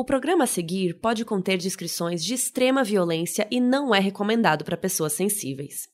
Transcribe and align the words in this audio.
O 0.00 0.04
programa 0.04 0.44
a 0.44 0.46
seguir 0.46 0.94
pode 0.94 1.26
conter 1.26 1.58
descrições 1.58 2.24
de 2.24 2.32
extrema 2.32 2.82
violência 2.82 3.46
e 3.50 3.60
não 3.60 3.94
é 3.94 4.00
recomendado 4.00 4.64
para 4.64 4.74
pessoas 4.74 5.12
sensíveis. 5.12 5.90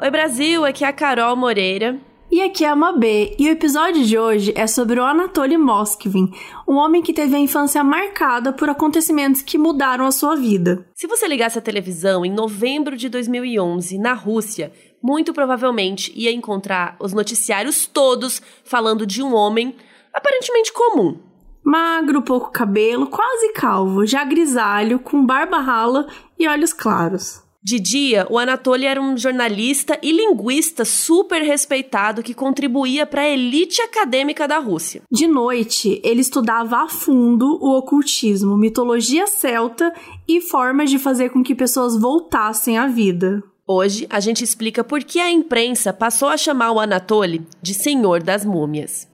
Oi 0.00 0.10
Brasil, 0.10 0.64
aqui 0.64 0.84
é 0.84 0.88
a 0.88 0.92
Carol 0.92 1.36
Moreira 1.36 1.96
e 2.36 2.42
aqui 2.42 2.66
é 2.66 2.68
a 2.68 2.76
Mabê, 2.76 3.34
e 3.38 3.48
o 3.48 3.52
episódio 3.52 4.04
de 4.04 4.18
hoje 4.18 4.52
é 4.54 4.66
sobre 4.66 5.00
o 5.00 5.02
Anatoly 5.02 5.56
Moskvin, 5.56 6.30
um 6.68 6.74
homem 6.74 7.00
que 7.00 7.14
teve 7.14 7.34
a 7.34 7.38
infância 7.38 7.82
marcada 7.82 8.52
por 8.52 8.68
acontecimentos 8.68 9.40
que 9.40 9.56
mudaram 9.56 10.04
a 10.04 10.12
sua 10.12 10.36
vida. 10.36 10.86
Se 10.94 11.06
você 11.06 11.26
ligasse 11.26 11.58
a 11.58 11.62
televisão 11.62 12.26
em 12.26 12.30
novembro 12.30 12.94
de 12.94 13.08
2011 13.08 13.96
na 13.96 14.12
Rússia, 14.12 14.70
muito 15.02 15.32
provavelmente 15.32 16.12
ia 16.14 16.30
encontrar 16.30 16.98
os 17.00 17.14
noticiários 17.14 17.86
todos 17.86 18.42
falando 18.66 19.06
de 19.06 19.22
um 19.22 19.34
homem 19.34 19.74
aparentemente 20.12 20.74
comum. 20.74 21.18
Magro, 21.64 22.20
pouco 22.20 22.50
cabelo, 22.50 23.06
quase 23.06 23.54
calvo, 23.54 24.04
já 24.04 24.22
grisalho, 24.24 24.98
com 24.98 25.24
barba 25.24 25.58
rala 25.58 26.06
e 26.38 26.46
olhos 26.46 26.74
claros. 26.74 27.45
De 27.66 27.80
dia, 27.80 28.28
o 28.30 28.38
Anatoly 28.38 28.86
era 28.86 29.02
um 29.02 29.16
jornalista 29.16 29.98
e 30.00 30.12
linguista 30.12 30.84
super 30.84 31.42
respeitado 31.42 32.22
que 32.22 32.32
contribuía 32.32 33.04
para 33.04 33.22
a 33.22 33.28
elite 33.28 33.82
acadêmica 33.82 34.46
da 34.46 34.58
Rússia. 34.58 35.02
De 35.10 35.26
noite, 35.26 36.00
ele 36.04 36.20
estudava 36.20 36.84
a 36.84 36.88
fundo 36.88 37.58
o 37.60 37.76
ocultismo, 37.76 38.56
mitologia 38.56 39.26
celta 39.26 39.92
e 40.28 40.40
formas 40.40 40.90
de 40.90 40.98
fazer 41.00 41.30
com 41.30 41.42
que 41.42 41.56
pessoas 41.56 42.00
voltassem 42.00 42.78
à 42.78 42.86
vida. 42.86 43.42
Hoje, 43.66 44.06
a 44.10 44.20
gente 44.20 44.44
explica 44.44 44.84
por 44.84 45.02
que 45.02 45.18
a 45.18 45.28
imprensa 45.28 45.92
passou 45.92 46.28
a 46.28 46.36
chamar 46.36 46.70
o 46.70 46.78
Anatoly 46.78 47.44
de 47.60 47.74
Senhor 47.74 48.22
das 48.22 48.44
Múmias. 48.44 49.08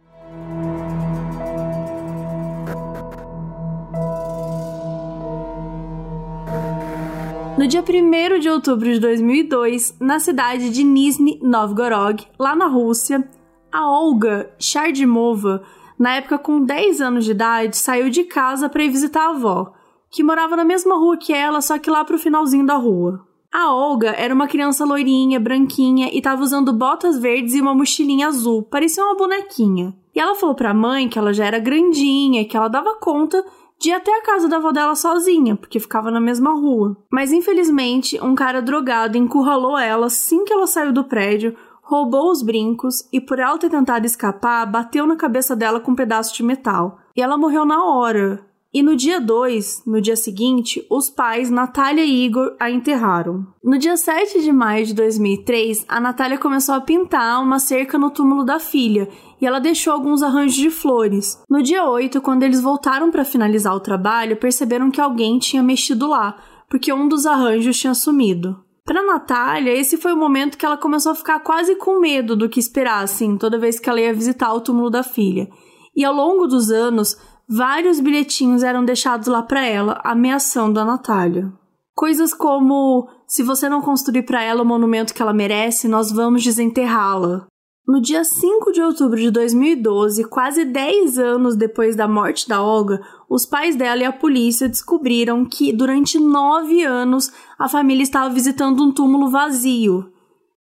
No 7.62 7.68
dia 7.68 7.80
1 7.80 8.40
de 8.40 8.50
outubro 8.50 8.92
de 8.92 8.98
2002, 8.98 9.96
na 10.00 10.18
cidade 10.18 10.68
de 10.68 10.82
Nizhny 10.82 11.38
Novgorod, 11.40 12.26
lá 12.36 12.56
na 12.56 12.66
Rússia, 12.66 13.22
a 13.70 13.88
Olga 13.88 14.52
Chardimova, 14.58 15.62
na 15.96 16.16
época 16.16 16.38
com 16.38 16.64
10 16.64 17.00
anos 17.00 17.24
de 17.24 17.30
idade, 17.30 17.76
saiu 17.76 18.10
de 18.10 18.24
casa 18.24 18.68
para 18.68 18.82
ir 18.82 18.90
visitar 18.90 19.26
a 19.26 19.30
avó, 19.30 19.74
que 20.10 20.24
morava 20.24 20.56
na 20.56 20.64
mesma 20.64 20.96
rua 20.96 21.16
que 21.16 21.32
ela, 21.32 21.60
só 21.60 21.78
que 21.78 21.88
lá 21.88 22.04
pro 22.04 22.18
finalzinho 22.18 22.66
da 22.66 22.74
rua. 22.74 23.24
A 23.52 23.72
Olga 23.72 24.10
era 24.10 24.34
uma 24.34 24.48
criança 24.48 24.84
loirinha, 24.84 25.38
branquinha 25.38 26.08
e 26.12 26.18
estava 26.18 26.42
usando 26.42 26.72
botas 26.72 27.16
verdes 27.16 27.54
e 27.54 27.60
uma 27.60 27.76
mochilinha 27.76 28.26
azul, 28.26 28.64
parecia 28.64 29.04
uma 29.04 29.14
bonequinha. 29.14 29.94
E 30.12 30.18
ela 30.18 30.34
falou 30.34 30.56
pra 30.56 30.74
mãe 30.74 31.08
que 31.08 31.16
ela 31.16 31.32
já 31.32 31.44
era 31.44 31.60
grandinha, 31.60 32.44
que 32.44 32.56
ela 32.56 32.66
dava 32.66 32.96
conta 32.96 33.44
de 33.82 33.88
ir 33.88 33.94
até 33.94 34.16
a 34.16 34.22
casa 34.22 34.48
da 34.48 34.58
avó 34.58 34.70
dela 34.70 34.94
sozinha, 34.94 35.56
porque 35.56 35.80
ficava 35.80 36.08
na 36.08 36.20
mesma 36.20 36.52
rua. 36.52 36.96
Mas 37.10 37.32
infelizmente, 37.32 38.16
um 38.22 38.32
cara 38.32 38.62
drogado 38.62 39.18
encurralou 39.18 39.76
ela 39.76 40.06
assim 40.06 40.44
que 40.44 40.52
ela 40.52 40.68
saiu 40.68 40.92
do 40.92 41.02
prédio, 41.02 41.56
roubou 41.82 42.30
os 42.30 42.42
brincos 42.42 43.08
e, 43.12 43.20
por 43.20 43.40
ela 43.40 43.58
ter 43.58 43.68
tentado 43.68 44.06
escapar, 44.06 44.64
bateu 44.70 45.04
na 45.04 45.16
cabeça 45.16 45.56
dela 45.56 45.80
com 45.80 45.90
um 45.90 45.96
pedaço 45.96 46.32
de 46.32 46.44
metal. 46.44 47.00
E 47.16 47.20
ela 47.20 47.36
morreu 47.36 47.64
na 47.64 47.84
hora. 47.84 48.40
E 48.74 48.82
no 48.82 48.96
dia 48.96 49.20
2, 49.20 49.82
no 49.86 50.00
dia 50.00 50.16
seguinte, 50.16 50.86
os 50.90 51.10
pais, 51.10 51.50
Natália 51.50 52.02
e 52.06 52.24
Igor, 52.24 52.56
a 52.58 52.70
enterraram. 52.70 53.46
No 53.62 53.76
dia 53.76 53.98
7 53.98 54.40
de 54.40 54.50
maio 54.50 54.86
de 54.86 54.94
2003, 54.94 55.84
a 55.86 56.00
Natália 56.00 56.38
começou 56.38 56.74
a 56.74 56.80
pintar 56.80 57.42
uma 57.42 57.58
cerca 57.58 57.98
no 57.98 58.10
túmulo 58.10 58.46
da 58.46 58.58
filha 58.58 59.10
e 59.38 59.46
ela 59.46 59.60
deixou 59.60 59.92
alguns 59.92 60.22
arranjos 60.22 60.56
de 60.56 60.70
flores. 60.70 61.38
No 61.50 61.62
dia 61.62 61.84
8, 61.84 62.18
quando 62.22 62.44
eles 62.44 62.62
voltaram 62.62 63.10
para 63.10 63.26
finalizar 63.26 63.74
o 63.74 63.80
trabalho, 63.80 64.38
perceberam 64.38 64.90
que 64.90 65.02
alguém 65.02 65.38
tinha 65.38 65.62
mexido 65.62 66.06
lá, 66.06 66.38
porque 66.70 66.90
um 66.90 67.06
dos 67.06 67.26
arranjos 67.26 67.78
tinha 67.78 67.92
sumido. 67.92 68.56
Para 68.86 69.04
Natália, 69.04 69.70
esse 69.70 69.98
foi 69.98 70.14
o 70.14 70.16
momento 70.16 70.56
que 70.56 70.64
ela 70.64 70.78
começou 70.78 71.12
a 71.12 71.14
ficar 71.14 71.40
quase 71.40 71.76
com 71.76 72.00
medo 72.00 72.34
do 72.34 72.48
que 72.48 72.58
esperar, 72.58 73.04
assim, 73.04 73.36
toda 73.36 73.58
vez 73.58 73.78
que 73.78 73.90
ela 73.90 74.00
ia 74.00 74.14
visitar 74.14 74.50
o 74.54 74.62
túmulo 74.62 74.88
da 74.88 75.02
filha. 75.02 75.46
E 75.94 76.04
ao 76.04 76.14
longo 76.14 76.46
dos 76.46 76.70
anos, 76.70 77.16
vários 77.48 78.00
bilhetinhos 78.00 78.62
eram 78.62 78.84
deixados 78.84 79.26
lá 79.26 79.42
para 79.42 79.64
ela, 79.64 80.00
ameaçando 80.04 80.78
a 80.80 80.84
Natália. 80.84 81.52
Coisas 81.94 82.32
como: 82.32 83.08
se 83.26 83.42
você 83.42 83.68
não 83.68 83.82
construir 83.82 84.22
para 84.22 84.42
ela 84.42 84.62
o 84.62 84.66
monumento 84.66 85.14
que 85.14 85.20
ela 85.20 85.32
merece, 85.32 85.88
nós 85.88 86.10
vamos 86.10 86.42
desenterrá-la. 86.42 87.46
No 87.86 88.00
dia 88.00 88.22
5 88.22 88.70
de 88.72 88.80
outubro 88.80 89.18
de 89.18 89.30
2012, 89.30 90.24
quase 90.24 90.64
10 90.64 91.18
anos 91.18 91.56
depois 91.56 91.96
da 91.96 92.06
morte 92.06 92.48
da 92.48 92.62
Olga, 92.62 93.02
os 93.28 93.44
pais 93.44 93.74
dela 93.74 94.02
e 94.02 94.04
a 94.04 94.12
polícia 94.12 94.68
descobriram 94.68 95.44
que 95.44 95.72
durante 95.72 96.18
nove 96.18 96.84
anos 96.84 97.32
a 97.58 97.68
família 97.68 98.04
estava 98.04 98.32
visitando 98.32 98.84
um 98.84 98.92
túmulo 98.92 99.30
vazio. 99.30 100.12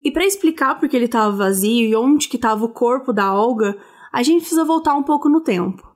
E 0.03 0.13
para 0.13 0.25
explicar 0.25 0.79
por 0.79 0.89
que 0.89 0.97
ele 0.97 1.07
estava 1.07 1.37
vazio 1.37 1.89
e 1.89 1.97
onde 1.97 2.29
que 2.29 2.37
estava 2.37 2.65
o 2.65 2.69
corpo 2.69 3.13
da 3.13 3.35
Olga, 3.35 3.77
a 4.13 4.23
gente 4.23 4.43
precisa 4.43 4.65
voltar 4.65 4.95
um 4.95 5.03
pouco 5.03 5.29
no 5.29 5.41
tempo 5.41 5.88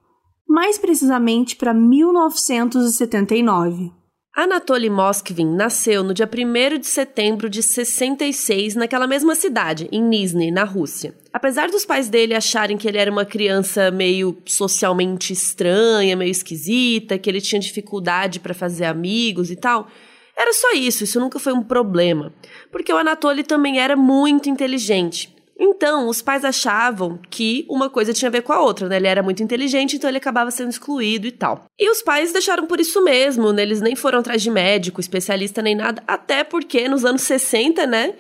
mais 0.47 0.79
precisamente 0.79 1.57
para 1.57 1.75
1979. 1.75 3.91
Anatoly 4.35 4.89
Moskvin 4.89 5.55
nasceu 5.55 6.03
no 6.03 6.15
dia 6.15 6.27
1 6.27 6.79
de 6.79 6.87
setembro 6.87 7.51
de 7.51 7.63
66 7.63 8.75
naquela 8.75 9.07
mesma 9.07 9.35
cidade, 9.35 9.87
em 9.93 10.03
Nizhny, 10.03 10.51
na 10.51 10.65
Rússia. 10.65 11.15
Apesar 11.31 11.71
dos 11.71 11.85
pais 11.85 12.09
dele 12.09 12.35
acharem 12.35 12.79
que 12.79 12.89
ele 12.89 12.97
era 12.97 13.11
uma 13.11 13.27
criança 13.27 13.91
meio 13.91 14.39
socialmente 14.47 15.35
estranha, 15.35 16.17
meio 16.17 16.31
esquisita, 16.31 17.19
que 17.19 17.29
ele 17.29 17.43
tinha 17.43 17.61
dificuldade 17.61 18.41
para 18.41 18.55
fazer 18.55 18.87
amigos 18.87 19.51
e 19.51 19.57
tal, 19.57 19.87
era 20.35 20.53
só 20.55 20.73
isso, 20.73 21.05
isso 21.05 21.21
nunca 21.21 21.39
foi 21.39 21.53
um 21.53 21.63
problema. 21.63 22.33
Porque 22.71 22.93
o 22.93 22.97
Anatoly 22.97 23.45
também 23.45 23.79
era 23.79 23.97
muito 23.97 24.49
inteligente. 24.49 25.32
Então, 25.65 26.09
os 26.09 26.21
pais 26.21 26.45
achavam 26.45 27.21
que 27.31 27.65
uma 27.71 27.89
coisa 27.89 28.13
tinha 28.13 28.29
a 28.29 28.33
ver 28.33 28.43
com 28.43 28.53
a 28.53 28.61
outra, 28.61 28.89
né? 28.89 28.97
Ele 28.97 29.07
era 29.07 29.23
muito 29.23 29.45
inteligente, 29.45 29.95
então 29.95 30.11
ele 30.11 30.19
acabava 30.19 30.51
sendo 30.51 30.71
excluído 30.71 31.25
e 31.25 31.31
tal. 31.31 31.67
E 31.79 31.89
os 31.89 32.03
pais 32.03 32.33
deixaram 32.33 32.67
por 32.67 32.81
isso 32.81 33.01
mesmo, 33.05 33.53
né? 33.53 33.63
Eles 33.63 33.81
nem 33.81 33.95
foram 33.95 34.19
atrás 34.19 34.43
de 34.43 34.51
médico, 34.51 35.01
especialista 35.01 35.63
nem 35.63 35.77
nada, 35.77 36.03
até 36.05 36.43
porque 36.43 36.89
nos 36.89 37.05
anos 37.05 37.23
60, 37.23 37.87
né? 37.87 38.15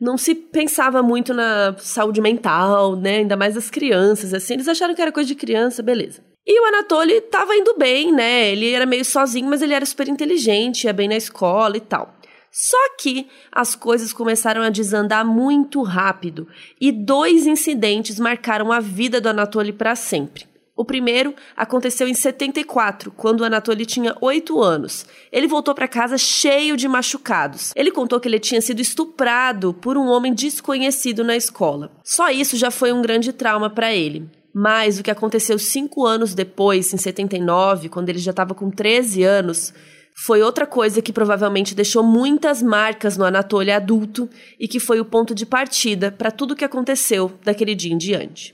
Não 0.00 0.18
se 0.18 0.34
pensava 0.34 1.00
muito 1.00 1.32
na 1.32 1.76
saúde 1.78 2.20
mental, 2.20 2.96
né? 2.96 3.18
Ainda 3.18 3.36
mais 3.36 3.54
das 3.54 3.70
crianças, 3.70 4.34
assim. 4.34 4.54
Eles 4.54 4.66
acharam 4.66 4.92
que 4.92 5.00
era 5.00 5.12
coisa 5.12 5.28
de 5.28 5.36
criança, 5.36 5.84
beleza. 5.84 6.20
E 6.44 6.60
o 6.60 6.64
Anatoly 6.64 7.20
tava 7.20 7.54
indo 7.54 7.76
bem, 7.78 8.12
né? 8.12 8.50
Ele 8.50 8.72
era 8.72 8.86
meio 8.86 9.04
sozinho, 9.04 9.48
mas 9.48 9.62
ele 9.62 9.74
era 9.74 9.86
super 9.86 10.08
inteligente, 10.08 10.84
ia 10.84 10.92
bem 10.92 11.06
na 11.06 11.16
escola 11.16 11.76
e 11.76 11.80
tal. 11.80 12.17
Só 12.52 12.96
que 12.98 13.28
as 13.52 13.74
coisas 13.74 14.12
começaram 14.12 14.62
a 14.62 14.70
desandar 14.70 15.24
muito 15.24 15.82
rápido 15.82 16.48
e 16.80 16.90
dois 16.90 17.46
incidentes 17.46 18.18
marcaram 18.18 18.72
a 18.72 18.80
vida 18.80 19.20
do 19.20 19.28
Anatoly 19.28 19.72
para 19.72 19.94
sempre. 19.94 20.46
O 20.78 20.84
primeiro 20.84 21.34
aconteceu 21.56 22.06
em 22.06 22.14
74, 22.14 23.10
quando 23.10 23.40
o 23.40 23.44
Anatoly 23.44 23.84
tinha 23.84 24.16
8 24.20 24.62
anos. 24.62 25.06
Ele 25.32 25.48
voltou 25.48 25.74
para 25.74 25.88
casa 25.88 26.16
cheio 26.16 26.76
de 26.76 26.86
machucados. 26.86 27.72
Ele 27.74 27.90
contou 27.90 28.20
que 28.20 28.28
ele 28.28 28.38
tinha 28.38 28.60
sido 28.60 28.80
estuprado 28.80 29.74
por 29.74 29.96
um 29.96 30.06
homem 30.06 30.32
desconhecido 30.32 31.24
na 31.24 31.36
escola. 31.36 31.90
Só 32.04 32.30
isso 32.30 32.56
já 32.56 32.70
foi 32.70 32.92
um 32.92 33.02
grande 33.02 33.32
trauma 33.32 33.68
para 33.68 33.92
ele. 33.92 34.30
Mas 34.54 35.00
o 35.00 35.02
que 35.02 35.10
aconteceu 35.10 35.58
cinco 35.58 36.06
anos 36.06 36.32
depois, 36.32 36.94
em 36.94 36.96
79, 36.96 37.88
quando 37.88 38.08
ele 38.08 38.20
já 38.20 38.30
estava 38.30 38.54
com 38.54 38.70
13 38.70 39.24
anos, 39.24 39.74
foi 40.20 40.42
outra 40.42 40.66
coisa 40.66 41.00
que 41.00 41.12
provavelmente 41.12 41.76
deixou 41.76 42.02
muitas 42.02 42.60
marcas 42.60 43.16
no 43.16 43.24
Anatoly 43.24 43.70
adulto 43.70 44.28
e 44.58 44.66
que 44.66 44.80
foi 44.80 44.98
o 44.98 45.04
ponto 45.04 45.32
de 45.32 45.46
partida 45.46 46.10
para 46.10 46.32
tudo 46.32 46.52
o 46.52 46.56
que 46.56 46.64
aconteceu 46.64 47.32
daquele 47.44 47.72
dia 47.72 47.94
em 47.94 47.96
diante. 47.96 48.52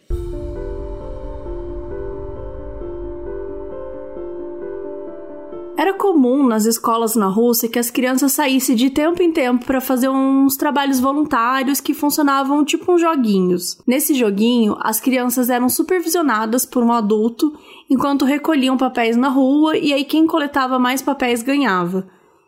Era 5.77 5.93
comum 5.93 6.47
nas 6.47 6.67
escolas 6.67 7.17
na 7.17 7.27
Rússia 7.27 7.69
que 7.69 7.81
as 7.81 7.91
crianças 7.91 8.33
saíssem 8.33 8.77
de 8.77 8.91
tempo 8.91 9.21
em 9.21 9.33
tempo 9.33 9.67
para 9.67 9.81
fazer 9.81 10.09
uns 10.09 10.57
trabalhos 10.57 11.01
voluntários 11.01 11.81
que 11.81 11.93
funcionavam 11.93 12.65
tipo 12.65 12.93
uns 12.93 13.01
joguinhos. 13.01 13.79
Nesse 13.85 14.15
joguinho, 14.15 14.77
as 14.81 15.01
crianças 15.01 15.51
eram 15.51 15.69
supervisionadas 15.69 16.65
por 16.65 16.85
um 16.85 16.93
adulto 16.93 17.53
enquanto 17.91 18.25
recolhiam 18.25 18.77
papéis 18.77 19.17
na 19.17 19.29
rua 19.29 19.77
e 19.77 19.93
aí 19.93 20.05
quem 20.05 20.29
coletava 20.29 20.79
mais 20.79 21.03
papéis 21.03 21.43
ganhava. 21.43 22.07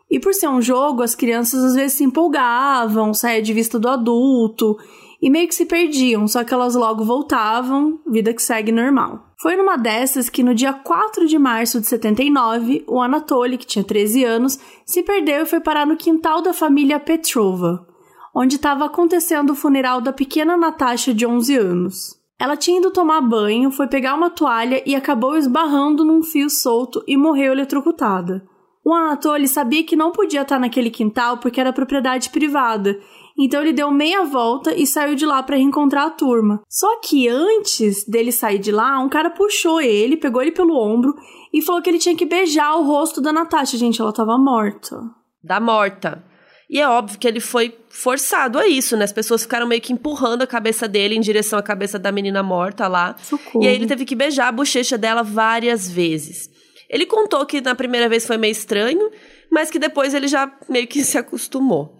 E 0.09 0.21
por 0.21 0.33
ser 0.33 0.47
um 0.47 0.61
jogo, 0.61 1.03
as 1.03 1.13
crianças 1.13 1.61
às 1.65 1.75
vezes 1.75 1.97
se 1.97 2.05
empolgavam, 2.05 3.13
saíam 3.13 3.41
de 3.41 3.53
vista 3.53 3.77
do 3.77 3.89
adulto 3.89 4.77
e 5.21 5.29
meio 5.29 5.49
que 5.49 5.55
se 5.55 5.65
perdiam, 5.65 6.27
só 6.29 6.45
que 6.45 6.53
elas 6.53 6.75
logo 6.75 7.03
voltavam, 7.03 7.99
vida 8.07 8.33
que 8.33 8.41
segue 8.41 8.71
normal. 8.71 9.26
Foi 9.39 9.55
numa 9.55 9.77
dessas 9.77 10.29
que 10.29 10.41
no 10.41 10.55
dia 10.55 10.73
4 10.73 11.27
de 11.27 11.37
março 11.37 11.79
de 11.79 11.85
79, 11.85 12.83
o 12.87 12.99
Anatoly, 12.99 13.55
que 13.57 13.67
tinha 13.67 13.83
13 13.85 14.23
anos, 14.23 14.59
se 14.83 15.03
perdeu 15.03 15.43
e 15.43 15.45
foi 15.45 15.59
parar 15.59 15.85
no 15.85 15.95
quintal 15.95 16.41
da 16.41 16.53
família 16.53 16.99
Petrova, 16.99 17.87
onde 18.33 18.55
estava 18.55 18.85
acontecendo 18.85 19.51
o 19.51 19.55
funeral 19.55 20.01
da 20.01 20.11
pequena 20.11 20.57
Natasha 20.57 21.13
de 21.13 21.23
11 21.23 21.55
anos. 21.55 22.17
Ela 22.39 22.57
tinha 22.57 22.79
ido 22.79 22.89
tomar 22.89 23.21
banho, 23.21 23.69
foi 23.69 23.85
pegar 23.85 24.15
uma 24.15 24.31
toalha 24.31 24.81
e 24.87 24.95
acabou 24.95 25.37
esbarrando 25.37 26.03
num 26.03 26.23
fio 26.23 26.49
solto 26.49 27.03
e 27.07 27.15
morreu 27.15 27.51
eletrocutada. 27.51 28.43
O 28.83 28.91
Anatoly 28.91 29.47
sabia 29.47 29.83
que 29.83 29.95
não 29.95 30.11
podia 30.11 30.41
estar 30.41 30.59
naquele 30.59 30.89
quintal 30.89 31.37
porque 31.37 31.59
era 31.59 31.73
propriedade 31.73 32.31
privada 32.31 32.99
então 33.45 33.61
ele 33.61 33.73
deu 33.73 33.91
meia 33.91 34.23
volta 34.23 34.73
e 34.73 34.87
saiu 34.87 35.15
de 35.15 35.25
lá 35.25 35.43
para 35.43 35.57
reencontrar 35.57 36.07
a 36.07 36.09
turma. 36.09 36.61
Só 36.67 36.99
que 37.01 37.27
antes 37.27 38.03
dele 38.05 38.31
sair 38.31 38.57
de 38.57 38.71
lá, 38.71 38.99
um 38.99 39.09
cara 39.09 39.29
puxou 39.29 39.79
ele, 39.79 40.17
pegou 40.17 40.41
ele 40.41 40.51
pelo 40.51 40.75
ombro 40.75 41.13
e 41.53 41.61
falou 41.61 41.81
que 41.81 41.89
ele 41.89 41.99
tinha 41.99 42.15
que 42.15 42.25
beijar 42.25 42.75
o 42.75 42.83
rosto 42.83 43.21
da 43.21 43.31
Natasha. 43.31 43.77
Gente, 43.77 44.01
ela 44.01 44.11
tava 44.11 44.37
morta. 44.37 44.99
Da 45.43 45.59
morta. 45.59 46.23
E 46.69 46.81
é 46.81 46.87
óbvio 46.87 47.17
que 47.17 47.27
ele 47.27 47.39
foi 47.39 47.77
forçado 47.89 48.59
a 48.59 48.67
isso, 48.67 48.97
né? 48.97 49.05
As 49.05 49.13
pessoas 49.13 49.43
ficaram 49.43 49.65
meio 49.65 49.81
que 49.81 49.93
empurrando 49.93 50.41
a 50.41 50.47
cabeça 50.47 50.87
dele 50.87 51.15
em 51.15 51.21
direção 51.21 51.57
à 51.57 51.63
cabeça 51.63 51.97
da 51.97 52.11
menina 52.11 52.43
morta 52.43 52.87
lá. 52.87 53.15
Socorro. 53.23 53.63
E 53.63 53.67
aí 53.67 53.75
ele 53.75 53.87
teve 53.87 54.03
que 54.03 54.15
beijar 54.15 54.49
a 54.49 54.51
bochecha 54.51 54.97
dela 54.97 55.23
várias 55.23 55.89
vezes. 55.89 56.49
Ele 56.89 57.05
contou 57.05 57.45
que 57.45 57.61
na 57.61 57.75
primeira 57.75 58.09
vez 58.09 58.25
foi 58.25 58.37
meio 58.37 58.51
estranho, 58.51 59.09
mas 59.49 59.69
que 59.69 59.79
depois 59.79 60.13
ele 60.13 60.27
já 60.27 60.51
meio 60.67 60.87
que 60.87 61.03
se 61.03 61.17
acostumou. 61.17 61.96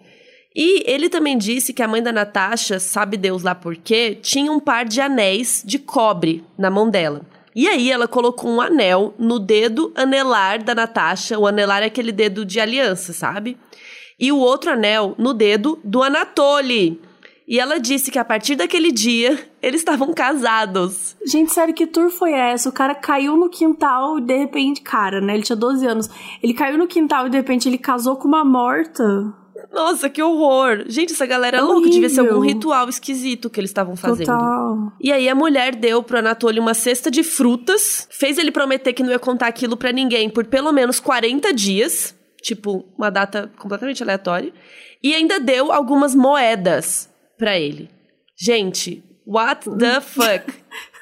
E 0.60 0.84
ele 0.92 1.08
também 1.08 1.38
disse 1.38 1.72
que 1.72 1.84
a 1.84 1.88
mãe 1.88 2.02
da 2.02 2.12
Natasha, 2.12 2.80
sabe 2.80 3.16
Deus 3.16 3.44
lá 3.44 3.54
por 3.54 3.76
quê, 3.76 4.18
tinha 4.20 4.52
um 4.52 4.60
par 4.60 4.86
de 4.86 5.00
anéis 5.00 5.62
de 5.64 5.78
cobre 5.78 6.44
na 6.58 6.72
mão 6.72 6.90
dela. 6.90 7.22
E 7.56 7.68
aí 7.68 7.92
ela 7.92 8.08
colocou 8.08 8.50
um 8.50 8.60
anel 8.60 9.14
no 9.20 9.38
dedo 9.38 9.92
anelar 9.96 10.64
da 10.64 10.74
Natasha. 10.74 11.38
O 11.38 11.46
anelar 11.46 11.84
é 11.84 11.86
aquele 11.86 12.12
dedo 12.12 12.44
de 12.44 12.60
aliança, 12.60 13.14
sabe? 13.14 13.56
E 14.20 14.32
o 14.32 14.40
outro 14.40 14.72
anel 14.72 15.14
no 15.20 15.32
dedo 15.32 15.80
do 15.84 16.02
Anatoly. 16.02 17.00
E 17.48 17.60
ela 17.60 17.80
disse 17.80 18.10
que 18.10 18.18
a 18.18 18.26
partir 18.26 18.56
daquele 18.56 18.92
dia 18.92 19.40
eles 19.62 19.82
estavam 19.82 20.12
casados. 20.12 21.16
Gente, 21.24 21.54
sério, 21.54 21.74
que 21.74 21.86
tour 21.86 22.10
foi 22.10 22.32
essa? 22.32 22.68
O 22.68 22.74
cara 22.74 22.96
caiu 22.96 23.38
no 23.38 23.48
quintal 23.48 24.18
e 24.18 24.22
de 24.22 24.36
repente, 24.36 24.82
cara, 24.82 25.22
né? 25.22 25.36
Ele 25.36 25.44
tinha 25.44 25.56
12 25.56 25.86
anos. 25.86 26.10
Ele 26.42 26.56
caiu 26.56 26.80
no 26.80 26.88
quintal 26.88 27.28
e 27.28 27.30
de 27.30 27.38
repente 27.38 27.70
ele 27.70 27.78
casou 27.78 28.16
com 28.16 28.28
uma 28.28 28.44
morta. 28.44 29.04
Nossa, 29.72 30.10
que 30.10 30.22
horror. 30.22 30.86
Gente, 30.88 31.14
essa 31.14 31.26
galera 31.26 31.58
é 31.58 31.62
louca. 31.62 31.90
Devia 31.90 32.10
ser 32.10 32.22
algum 32.22 32.40
ritual 32.40 32.90
esquisito 32.90 33.50
que 33.50 33.60
eles 33.60 33.70
estavam 33.70 33.96
fazendo. 33.96 34.28
Total. 34.28 34.92
E 35.00 35.12
aí 35.12 35.28
a 35.28 35.36
mulher 35.36 35.76
deu 35.76 36.04
pro 36.04 36.20
Anatoly 36.20 36.60
uma 36.60 36.74
cesta 36.74 37.10
de 37.10 37.24
frutas, 37.24 38.08
fez 38.12 38.38
ele 38.38 38.52
prometer 38.52 38.94
que 38.94 39.04
não 39.04 39.12
ia 39.12 39.20
contar 39.20 39.48
aquilo 39.48 39.76
para 39.78 39.92
ninguém 39.92 40.30
por 40.30 40.46
pelo 40.46 40.72
menos 40.72 41.00
40 41.00 41.54
dias. 41.54 42.16
Tipo, 42.42 42.86
uma 42.98 43.10
data 43.10 43.52
completamente 43.58 44.02
aleatória. 44.04 44.54
E 45.04 45.14
ainda 45.14 45.40
deu 45.40 45.72
algumas 45.72 46.16
moedas 46.16 47.10
para 47.38 47.58
ele. 47.58 47.90
Gente, 48.36 49.04
what 49.26 49.70
the 49.78 50.00
fuck? 50.02 50.54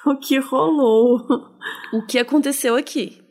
o 0.06 0.16
que 0.18 0.40
rolou? 0.40 1.22
O 1.94 2.06
que 2.06 2.18
aconteceu 2.18 2.76
aqui? 2.76 3.25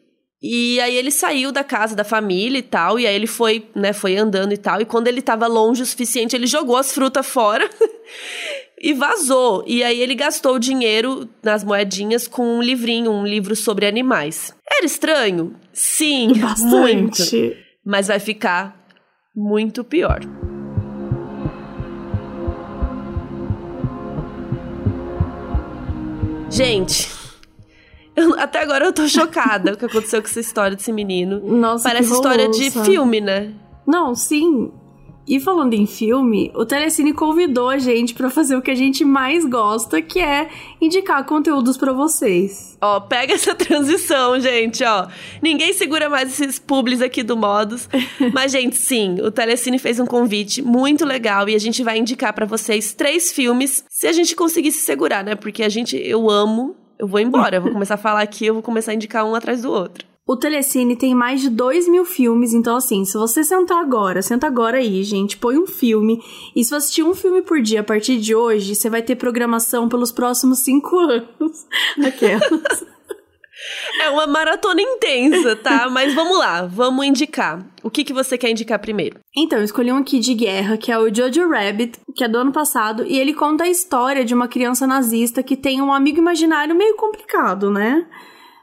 E 0.46 0.79
aí 0.79 0.94
ele 0.94 1.11
saiu 1.11 1.50
da 1.50 1.64
casa 1.64 1.96
da 1.96 2.05
família 2.05 2.58
e 2.58 2.62
tal, 2.62 3.00
e 3.00 3.06
aí 3.06 3.14
ele 3.14 3.26
foi, 3.26 3.67
né, 3.75 3.94
foi 3.94 4.14
andando 4.14 4.52
e 4.52 4.58
tal, 4.58 4.79
e 4.79 4.85
quando 4.85 5.08
ele 5.08 5.23
tava 5.23 5.46
longe 5.46 5.81
o 5.81 5.87
suficiente, 5.87 6.37
ele 6.37 6.46
jogou 6.46 6.76
as 6.76 6.93
frutas 6.93 7.26
fora 7.26 7.67
e 8.79 8.93
vazou. 8.93 9.64
E 9.67 9.82
aí 9.82 9.99
ele 9.99 10.14
gastou 10.14 10.56
o 10.56 10.58
dinheiro 10.58 11.26
nas 11.43 11.64
moedinhas 11.64 12.29
com 12.29 12.58
um 12.58 12.61
livrinho, 12.61 13.11
um 13.11 13.26
livro 13.26 13.56
sobre 13.56 13.87
animais. 13.87 14.55
Era 14.70 14.85
estranho? 14.85 15.56
Sim, 15.73 16.35
Bastante. 16.38 16.70
muito. 16.70 17.23
Mas 17.82 18.08
vai 18.08 18.20
ficar 18.20 18.87
muito 19.35 19.82
pior. 19.82 20.20
Gente, 26.50 27.08
eu, 28.17 28.39
até 28.39 28.61
agora 28.61 28.87
eu 28.87 28.93
tô 28.93 29.09
chocada 29.09 29.71
com 29.71 29.77
o 29.77 29.79
que 29.79 29.85
aconteceu 29.87 30.21
com 30.21 30.29
essa 30.29 30.41
história 30.41 30.77
desse 30.77 30.93
menino. 30.93 31.41
Nossa, 31.41 31.89
Parece 31.89 32.09
que 32.09 32.15
história 32.15 32.49
de 32.49 32.71
filme, 32.71 33.21
né? 33.21 33.53
Não, 33.87 34.15
sim. 34.15 34.73
E 35.27 35.41
falando 35.41 35.73
em 35.73 35.87
filme, 35.87 36.53
o 36.55 36.67
Telecine 36.67 37.15
convidou 37.15 37.71
a 37.71 37.79
gente 37.79 38.13
pra 38.13 38.29
fazer 38.29 38.57
o 38.57 38.63
que 38.63 38.71
a 38.71 38.75
gente 38.75 39.07
mais 39.07 39.45
gosta, 39.47 40.03
que 40.03 40.21
é 40.21 40.51
indicar 40.81 41.25
conteúdos 41.25 41.79
pra 41.79 41.95
vocês. 41.95 42.77
Ó, 42.79 43.01
pega 43.01 43.33
essa 43.33 43.55
transição, 43.55 44.39
gente, 44.39 44.85
ó. 44.85 45.07
Ninguém 45.41 45.73
segura 45.73 46.11
mais 46.11 46.29
esses 46.29 46.59
publis 46.59 47.01
aqui 47.01 47.23
do 47.23 47.39
Modus. 47.39 47.89
Mas, 48.35 48.53
gente, 48.53 48.77
sim, 48.77 49.17
o 49.23 49.31
Telecine 49.31 49.79
fez 49.79 49.99
um 49.99 50.05
convite 50.05 50.61
muito 50.61 51.07
legal 51.07 51.49
e 51.49 51.55
a 51.55 51.59
gente 51.59 51.83
vai 51.83 51.97
indicar 51.97 52.35
pra 52.35 52.45
vocês 52.45 52.93
três 52.93 53.33
filmes, 53.33 53.83
se 53.89 54.07
a 54.07 54.13
gente 54.13 54.37
conseguir 54.37 54.73
se 54.73 54.85
segurar, 54.85 55.25
né? 55.25 55.35
Porque 55.35 55.63
a 55.63 55.71
gente, 55.71 55.97
eu 55.97 56.29
amo, 56.29 56.77
eu 56.99 57.06
vou 57.06 57.20
embora. 57.20 57.56
Eu 57.56 57.62
vou 57.62 57.73
começar 57.73 57.94
a 57.94 57.99
falar 57.99 58.23
aqui, 58.23 58.46
eu 58.46 58.55
vou 58.55 58.62
começar 58.62 58.93
a 58.93 58.94
indicar 58.94 59.25
um 59.25 59.35
atrás 59.35 59.62
do 59.62 59.70
outro. 59.70 60.06
O 60.26 60.37
Telecine 60.37 60.96
tem 60.96 61.14
mais 61.14 61.43
de 61.43 61.50
2 61.50 61.87
mil 61.87 62.02
filmes, 62.06 62.55
então 62.55 62.76
assim, 62.76 63.05
se 63.05 63.12
você 63.19 63.44
sentar 63.44 63.79
agora, 63.79 64.23
senta 64.23 64.46
agora 64.46 64.79
aí, 64.79 65.02
gente, 65.02 65.37
põe 65.37 65.58
um 65.58 65.67
filme. 65.67 66.19
E 66.56 66.64
se 66.64 66.70
você 66.70 66.76
assistir 66.76 67.02
um 67.02 67.14
filme 67.14 67.43
por 67.43 67.61
dia 67.61 67.81
a 67.81 67.85
partir 67.85 68.19
de 68.19 68.35
hoje, 68.35 68.75
você 68.75 68.88
vai 68.88 69.02
ter 69.02 69.17
programação 69.17 69.87
pelos 69.87 70.11
próximos 70.11 70.61
5 70.61 70.96
anos. 70.99 71.67
Aquelas. 72.02 72.87
É 74.01 74.11
uma 74.11 74.27
maratona 74.27 74.81
intensa, 74.81 75.57
tá? 75.57 75.89
Mas 75.91 76.15
vamos 76.15 76.39
lá, 76.39 76.67
vamos 76.67 77.07
indicar. 77.07 77.65
O 77.83 77.91
que, 77.91 78.05
que 78.05 78.13
você 78.13 78.37
quer 78.37 78.51
indicar 78.51 78.79
primeiro? 78.79 79.19
Então, 79.37 79.59
eu 79.59 79.65
escolhi 79.65 79.93
um 79.93 79.99
aqui 79.99 80.19
de 80.19 80.35
guerra, 80.35 80.77
que 80.77 80.91
é 80.91 80.99
o 80.99 81.15
Jojo 81.15 81.49
Rabbit, 81.49 81.99
que 82.15 82.25
é 82.25 82.29
do 82.29 82.39
ano 82.39 82.53
passado, 82.53 83.05
e 83.07 83.19
ele 83.19 83.35
conta 83.35 83.65
a 83.65 83.69
história 83.69 84.25
de 84.25 84.35
uma 84.35 84.49
criança 84.49 84.87
nazista 84.87 85.43
que 85.43 85.57
tem 85.57 85.81
um 85.81 85.93
amigo 85.93 86.19
imaginário 86.19 86.75
meio 86.75 86.97
complicado, 86.97 87.71
né? 87.71 88.07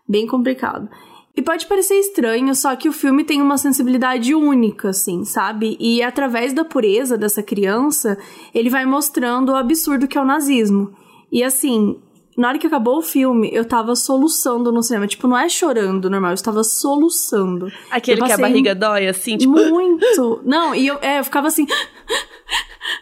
Bem 0.07 0.27
complicado. 0.27 0.89
E 1.35 1.41
pode 1.41 1.65
parecer 1.65 1.95
estranho, 1.95 2.53
só 2.53 2.75
que 2.75 2.89
o 2.89 2.93
filme 2.93 3.23
tem 3.23 3.41
uma 3.41 3.57
sensibilidade 3.57 4.35
única, 4.35 4.89
assim, 4.89 5.23
sabe? 5.23 5.77
E 5.79 6.03
através 6.03 6.51
da 6.51 6.65
pureza 6.65 7.17
dessa 7.17 7.41
criança, 7.41 8.17
ele 8.53 8.69
vai 8.69 8.85
mostrando 8.85 9.53
o 9.53 9.55
absurdo 9.55 10.07
que 10.07 10.17
é 10.17 10.21
o 10.21 10.25
nazismo. 10.25 10.93
E 11.31 11.41
assim, 11.41 11.97
na 12.37 12.47
hora 12.49 12.57
que 12.57 12.67
acabou 12.67 12.97
o 12.97 13.01
filme, 13.01 13.49
eu 13.53 13.65
tava 13.65 13.95
soluçando 13.95 14.71
no 14.71 14.81
cinema. 14.81 15.05
Tipo, 15.07 15.27
não 15.27 15.37
é 15.37 15.49
chorando 15.49 16.09
normal, 16.09 16.31
eu 16.31 16.35
estava 16.35 16.63
soluçando. 16.63 17.71
Aquele 17.89 18.21
que 18.21 18.31
a 18.31 18.37
barriga 18.37 18.73
dói, 18.75 19.07
assim, 19.07 19.37
tipo. 19.37 19.51
Muito! 19.53 20.41
Não, 20.45 20.73
e 20.73 20.87
eu, 20.87 20.97
é, 21.01 21.19
eu 21.19 21.23
ficava 21.23 21.47
assim. 21.47 21.65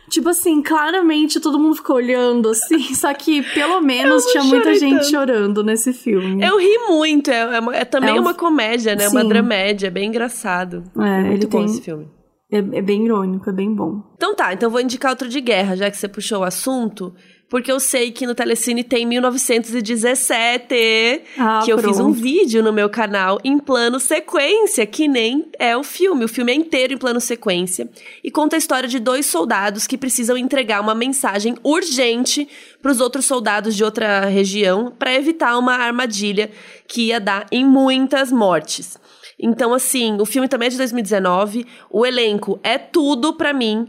Tipo 0.09 0.29
assim, 0.29 0.61
claramente 0.61 1.39
todo 1.39 1.57
mundo 1.59 1.75
ficou 1.75 1.95
olhando 1.95 2.49
assim, 2.49 2.79
só 2.93 3.13
que 3.13 3.41
pelo 3.53 3.79
menos 3.81 4.25
tinha 4.25 4.43
muita 4.43 4.73
gente 4.75 4.97
tanto. 4.99 5.09
chorando 5.09 5.63
nesse 5.63 5.93
filme. 5.93 6.43
Eu 6.43 6.57
ri 6.57 6.77
muito, 6.89 7.29
é, 7.31 7.55
é 7.55 7.59
uma- 7.59 7.75
é 7.75 7.85
também 7.85 8.09
É 8.15 8.19
um- 8.19 8.21
uma 8.21 8.33
comédia, 8.33 8.95
né? 8.95 9.07
Uma 9.07 9.21
Sim. 9.21 9.27
dramédia, 9.29 9.87
é 9.87 9.91
bem 9.91 10.09
engraçado. 10.09 10.83
É, 10.97 11.21
muito 11.23 11.33
ele 11.43 11.47
bom 11.47 11.57
tem- 11.59 11.65
esse 11.65 11.81
filme. 11.81 12.07
É, 12.51 12.57
é 12.57 12.81
bem 12.81 13.05
irônico, 13.05 13.49
é 13.49 13.53
bem 13.53 13.73
bom. 13.73 14.01
Então 14.15 14.35
tá, 14.35 14.53
então 14.53 14.69
vou 14.69 14.81
indicar 14.81 15.11
outro 15.11 15.29
de 15.29 15.39
guerra, 15.39 15.75
já 15.77 15.89
que 15.89 15.97
você 15.97 16.07
puxou 16.07 16.39
o 16.39 16.43
assunto, 16.43 17.13
porque 17.49 17.71
eu 17.71 17.79
sei 17.79 18.11
que 18.11 18.27
no 18.27 18.35
Telecine 18.35 18.83
tem 18.83 19.05
1917, 19.05 21.21
Ah, 21.37 21.61
que 21.65 21.71
eu 21.71 21.79
fiz 21.79 21.99
um 21.99 22.11
vídeo 22.11 22.61
no 22.61 22.71
meu 22.71 22.89
canal 22.89 23.39
em 23.43 23.57
plano 23.57 23.99
sequência, 23.99 24.85
que 24.85 25.07
nem 25.07 25.47
é 25.57 25.75
o 25.75 25.83
filme. 25.83 26.25
O 26.25 26.27
filme 26.27 26.51
é 26.51 26.55
inteiro 26.55 26.93
em 26.93 26.97
plano 26.97 27.19
sequência 27.19 27.89
e 28.23 28.29
conta 28.29 28.55
a 28.55 28.59
história 28.59 28.87
de 28.87 28.99
dois 28.99 29.25
soldados 29.25 29.87
que 29.87 29.97
precisam 29.97 30.37
entregar 30.37 30.79
uma 30.79 30.93
mensagem 30.93 31.55
urgente 31.63 32.47
para 32.81 32.91
os 32.91 33.01
outros 33.01 33.25
soldados 33.25 33.75
de 33.75 33.83
outra 33.83 34.25
região 34.25 34.93
para 34.97 35.13
evitar 35.13 35.57
uma 35.57 35.73
armadilha 35.73 36.51
que 36.87 37.07
ia 37.07 37.19
dar 37.19 37.47
em 37.51 37.65
muitas 37.65 38.31
mortes. 38.31 38.97
Então, 39.41 39.73
assim, 39.73 40.17
o 40.19 40.25
filme 40.25 40.49
também 40.49 40.67
é 40.67 40.71
de 40.71 40.77
2019. 40.77 41.65
O 41.89 42.05
elenco 42.05 42.59
é 42.61 42.77
tudo 42.77 43.33
pra 43.33 43.53
mim. 43.53 43.87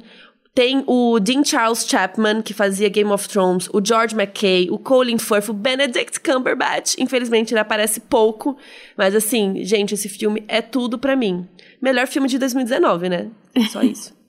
Tem 0.54 0.82
o 0.86 1.20
Dean 1.20 1.44
Charles 1.44 1.86
Chapman, 1.88 2.42
que 2.42 2.52
fazia 2.52 2.88
Game 2.88 3.10
of 3.10 3.28
Thrones, 3.28 3.68
o 3.72 3.80
George 3.84 4.14
McKay, 4.16 4.68
o 4.70 4.78
Colin 4.78 5.16
Firth, 5.18 5.48
o 5.48 5.52
Benedict 5.52 6.18
Cumberbatch. 6.20 6.96
Infelizmente, 6.98 7.52
ele 7.52 7.60
aparece 7.60 8.00
pouco. 8.00 8.56
Mas, 8.96 9.14
assim, 9.14 9.64
gente, 9.64 9.94
esse 9.94 10.08
filme 10.08 10.42
é 10.48 10.60
tudo 10.60 10.98
pra 10.98 11.14
mim. 11.14 11.46
Melhor 11.80 12.06
filme 12.08 12.28
de 12.28 12.36
2019, 12.38 13.08
né? 13.08 13.28
Só 13.70 13.82
isso. 13.82 14.18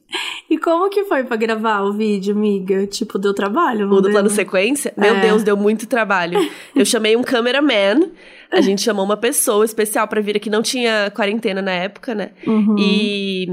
E 0.50 0.58
como 0.58 0.90
que 0.90 1.06
foi 1.06 1.24
pra 1.24 1.38
gravar 1.38 1.84
o 1.84 1.94
vídeo, 1.94 2.36
amiga? 2.36 2.86
Tipo, 2.86 3.18
deu 3.18 3.34
trabalho? 3.34 3.88
não 3.88 3.96
O 3.96 4.01
do 4.01 4.10
plano 4.10 4.30
sequência, 4.30 4.94
meu 4.98 5.16
É. 5.16 5.22
Deus, 5.22 5.42
deu 5.42 5.56
muito 5.56 5.88
trabalho. 5.88 6.38
Eu 6.75 6.84
chamei 6.86 7.16
um 7.16 7.24
cameraman, 7.24 8.10
a 8.51 8.60
gente 8.60 8.82
chamou 8.82 9.06
uma 9.06 9.16
pessoa 9.16 9.63
especial 9.63 10.06
pra 10.10 10.20
vir 10.20 10.36
aqui, 10.36 10.50
não 10.50 10.62
tinha 10.62 11.10
quarentena 11.16 11.62
na 11.62 11.72
época, 11.72 12.13
né? 12.13 12.32
Uhum. 12.46 12.75
E, 12.78 13.48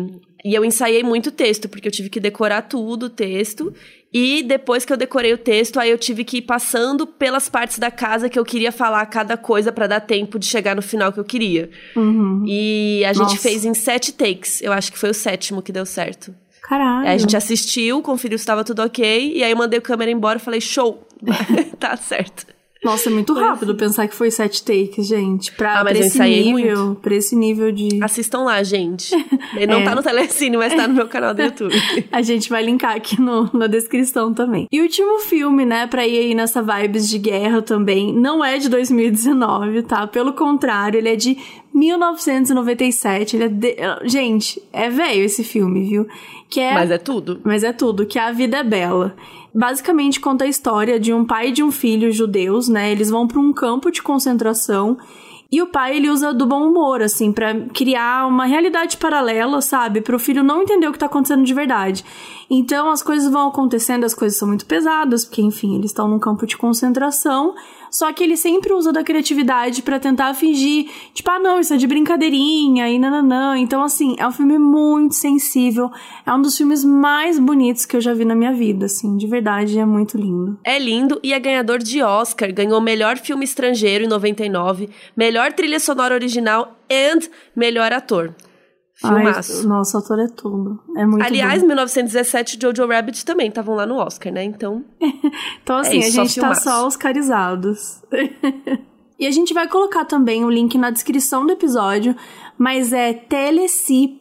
e 0.44 0.54
eu 0.54 0.64
ensaiei 0.64 1.02
muito 1.02 1.30
texto, 1.30 1.68
porque 1.68 1.88
eu 1.88 1.92
tive 1.92 2.08
que 2.08 2.20
decorar 2.20 2.62
tudo, 2.62 3.06
o 3.06 3.10
texto. 3.10 3.74
E 4.12 4.42
depois 4.42 4.84
que 4.84 4.92
eu 4.92 4.96
decorei 4.96 5.32
o 5.34 5.38
texto, 5.38 5.78
aí 5.78 5.90
eu 5.90 5.98
tive 5.98 6.24
que 6.24 6.38
ir 6.38 6.42
passando 6.42 7.06
pelas 7.06 7.48
partes 7.48 7.78
da 7.78 7.90
casa 7.90 8.28
que 8.28 8.38
eu 8.38 8.44
queria 8.44 8.72
falar 8.72 9.04
cada 9.06 9.36
coisa 9.36 9.70
para 9.70 9.86
dar 9.86 10.00
tempo 10.00 10.38
de 10.38 10.46
chegar 10.46 10.74
no 10.74 10.80
final 10.80 11.12
que 11.12 11.20
eu 11.20 11.24
queria. 11.24 11.68
Uhum. 11.94 12.44
E 12.46 13.04
a 13.04 13.12
gente 13.12 13.30
Nossa. 13.30 13.36
fez 13.42 13.64
em 13.64 13.74
sete 13.74 14.12
takes. 14.12 14.62
Eu 14.62 14.72
acho 14.72 14.90
que 14.92 14.98
foi 14.98 15.10
o 15.10 15.14
sétimo 15.14 15.60
que 15.60 15.72
deu 15.72 15.84
certo. 15.84 16.34
Caralho. 16.62 17.06
Aí 17.06 17.14
a 17.14 17.18
gente 17.18 17.36
assistiu, 17.36 18.00
conferiu 18.02 18.38
se 18.38 18.42
estava 18.42 18.62
tudo 18.64 18.82
ok, 18.82 19.32
e 19.34 19.42
aí 19.42 19.50
eu 19.50 19.56
mandei 19.56 19.78
o 19.78 19.82
câmera 19.82 20.10
embora 20.10 20.38
e 20.38 20.42
falei, 20.42 20.60
show! 20.60 21.06
tá 21.78 21.96
certo. 21.96 22.46
Nossa, 22.84 23.08
é 23.08 23.12
muito 23.12 23.34
rápido 23.34 23.74
pensar 23.74 24.06
que 24.08 24.14
foi 24.14 24.30
sete 24.30 24.62
takes, 24.62 25.06
gente. 25.06 25.52
Pra, 25.52 25.80
Ah, 25.80 25.84
mas 25.84 25.96
pra 25.98 26.06
esse 26.06 26.18
nível. 26.22 26.94
Pra 27.02 27.14
esse 27.14 27.34
nível 27.36 27.72
de. 27.72 27.98
Assistam 28.02 28.40
lá, 28.44 28.62
gente. 28.62 29.14
Ele 29.56 29.66
não 29.72 29.80
É. 29.80 29.84
tá 29.84 29.94
no 29.94 30.02
Telecine, 30.02 30.56
mas 30.56 30.74
tá 30.74 30.86
no 30.86 30.94
meu 30.94 31.08
canal 31.08 31.34
do 31.34 31.42
YouTube. 31.42 31.74
A 32.12 32.22
gente 32.22 32.48
vai 32.48 32.62
linkar 32.62 32.94
aqui 32.96 33.20
no, 33.20 33.50
na 33.52 33.66
descrição 33.66 34.32
também. 34.32 34.66
E 34.70 34.80
o 34.80 34.82
último 34.84 35.18
filme, 35.20 35.64
né, 35.64 35.86
pra 35.86 36.06
ir 36.06 36.18
aí 36.18 36.34
nessa 36.34 36.62
vibes 36.62 37.08
de 37.08 37.18
guerra 37.18 37.62
também, 37.62 38.12
não 38.12 38.44
é 38.44 38.58
de 38.58 38.68
2019, 38.68 39.82
tá? 39.82 40.06
Pelo 40.06 40.32
contrário, 40.32 40.98
ele 40.98 41.08
é 41.08 41.16
de 41.16 41.36
1997. 41.74 43.36
Ele 43.36 43.44
é 43.44 43.48
de... 43.48 43.76
Gente, 44.04 44.62
é 44.72 44.88
velho 44.88 45.24
esse 45.24 45.44
filme, 45.44 45.88
viu? 45.88 46.06
Que 46.48 46.60
é 46.60 46.74
Mas 46.74 46.90
é 46.90 46.98
tudo. 46.98 47.40
Mas 47.44 47.64
é 47.64 47.72
tudo, 47.72 48.06
que 48.06 48.18
a 48.18 48.32
vida 48.32 48.58
é 48.58 48.64
bela. 48.64 49.14
Basicamente 49.54 50.20
conta 50.20 50.44
a 50.44 50.48
história 50.48 50.98
de 51.00 51.12
um 51.12 51.24
pai 51.24 51.48
e 51.48 51.52
de 51.52 51.62
um 51.62 51.70
filho 51.70 52.12
judeus, 52.12 52.68
né? 52.68 52.92
Eles 52.92 53.10
vão 53.10 53.26
para 53.26 53.40
um 53.40 53.52
campo 53.52 53.90
de 53.90 54.02
concentração 54.02 54.96
e 55.50 55.62
o 55.62 55.66
pai 55.68 55.96
ele 55.96 56.10
usa 56.10 56.34
do 56.34 56.46
bom 56.46 56.68
humor 56.68 57.00
assim 57.00 57.32
pra 57.32 57.54
criar 57.70 58.26
uma 58.26 58.44
realidade 58.44 58.98
paralela, 58.98 59.62
sabe? 59.62 60.02
Para 60.02 60.14
o 60.14 60.18
filho 60.18 60.44
não 60.44 60.62
entender 60.62 60.86
o 60.86 60.92
que 60.92 60.98
tá 60.98 61.06
acontecendo 61.06 61.42
de 61.42 61.54
verdade. 61.54 62.04
Então 62.50 62.90
as 62.90 63.02
coisas 63.02 63.30
vão 63.32 63.48
acontecendo, 63.48 64.04
as 64.04 64.14
coisas 64.14 64.38
são 64.38 64.46
muito 64.46 64.66
pesadas, 64.66 65.24
porque 65.24 65.40
enfim, 65.40 65.76
eles 65.76 65.90
estão 65.90 66.06
num 66.06 66.18
campo 66.18 66.46
de 66.46 66.56
concentração, 66.56 67.54
só 67.90 68.12
que 68.12 68.22
ele 68.22 68.36
sempre 68.36 68.72
usa 68.72 68.92
da 68.92 69.02
criatividade 69.02 69.82
pra 69.82 69.98
tentar 69.98 70.34
fingir, 70.34 70.90
tipo, 71.14 71.30
ah, 71.30 71.38
não, 71.38 71.60
isso 71.60 71.74
é 71.74 71.76
de 71.76 71.86
brincadeirinha 71.86 72.88
e 72.88 72.98
nananã. 72.98 73.58
Então, 73.58 73.82
assim, 73.82 74.16
é 74.18 74.26
um 74.26 74.32
filme 74.32 74.58
muito 74.58 75.14
sensível. 75.14 75.90
É 76.26 76.32
um 76.32 76.40
dos 76.40 76.56
filmes 76.56 76.84
mais 76.84 77.38
bonitos 77.38 77.84
que 77.84 77.96
eu 77.96 78.00
já 78.00 78.14
vi 78.14 78.24
na 78.24 78.34
minha 78.34 78.52
vida, 78.52 78.86
assim, 78.86 79.16
de 79.16 79.26
verdade, 79.26 79.78
é 79.78 79.84
muito 79.84 80.16
lindo. 80.16 80.58
É 80.64 80.78
lindo 80.78 81.18
e 81.22 81.32
é 81.32 81.40
ganhador 81.40 81.78
de 81.78 82.02
Oscar. 82.02 82.52
Ganhou 82.52 82.80
melhor 82.80 83.18
filme 83.18 83.44
estrangeiro 83.44 84.04
em 84.04 84.08
99, 84.08 84.88
melhor 85.16 85.52
trilha 85.52 85.80
sonora 85.80 86.14
original 86.14 86.76
e 86.88 87.18
melhor 87.54 87.92
ator. 87.92 88.34
Filmaço. 89.00 89.60
Ai, 89.60 89.66
nossa, 89.66 89.96
o 89.96 90.00
autor 90.00 90.18
é 90.18 90.26
tudo. 90.26 90.80
É 90.96 91.06
muito 91.06 91.24
Aliás, 91.24 91.60
bom. 91.60 91.68
1917 91.68 92.58
Jojo 92.60 92.86
Rabbit 92.86 93.24
também 93.24 93.48
estavam 93.48 93.76
lá 93.76 93.86
no 93.86 93.94
Oscar, 93.96 94.32
né? 94.32 94.42
Então, 94.42 94.84
Então, 95.62 95.76
assim, 95.76 95.98
é 95.98 96.08
isso, 96.08 96.08
a 96.08 96.12
só 96.12 96.22
gente 96.24 96.34
tá 96.34 96.40
filmaço. 96.40 96.62
só 96.64 96.86
oscarizados. 96.86 98.02
e 99.18 99.24
a 99.26 99.30
gente 99.30 99.54
vai 99.54 99.68
colocar 99.68 100.04
também 100.04 100.44
o 100.44 100.50
link 100.50 100.76
na 100.76 100.90
descrição 100.90 101.46
do 101.46 101.52
episódio, 101.52 102.16
mas 102.58 102.92
é 102.92 103.12
teleci.ne 103.12 104.12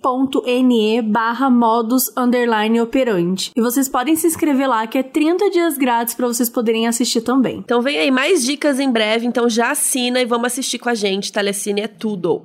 barra 1.01 1.50
modus 1.50 2.12
underline 2.15 2.79
operante. 2.79 3.51
E 3.55 3.62
vocês 3.62 3.89
podem 3.89 4.15
se 4.15 4.27
inscrever 4.27 4.69
lá, 4.69 4.86
que 4.86 5.00
é 5.00 5.03
30 5.03 5.50
dias 5.50 5.75
grátis 5.75 6.13
pra 6.13 6.27
vocês 6.27 6.50
poderem 6.51 6.88
assistir 6.88 7.22
também. 7.22 7.57
então 7.57 7.81
vem 7.81 7.98
aí 7.98 8.12
mais 8.12 8.46
dicas 8.46 8.79
em 8.79 8.91
breve, 8.91 9.25
então 9.25 9.50
já 9.50 9.72
assina 9.72 10.22
e 10.22 10.25
vamos 10.25 10.46
assistir 10.46 10.77
com 10.77 10.89
a 10.89 10.93
gente. 10.93 11.31
Telecine 11.31 11.81
é 11.81 11.88
tudo. 11.88 12.43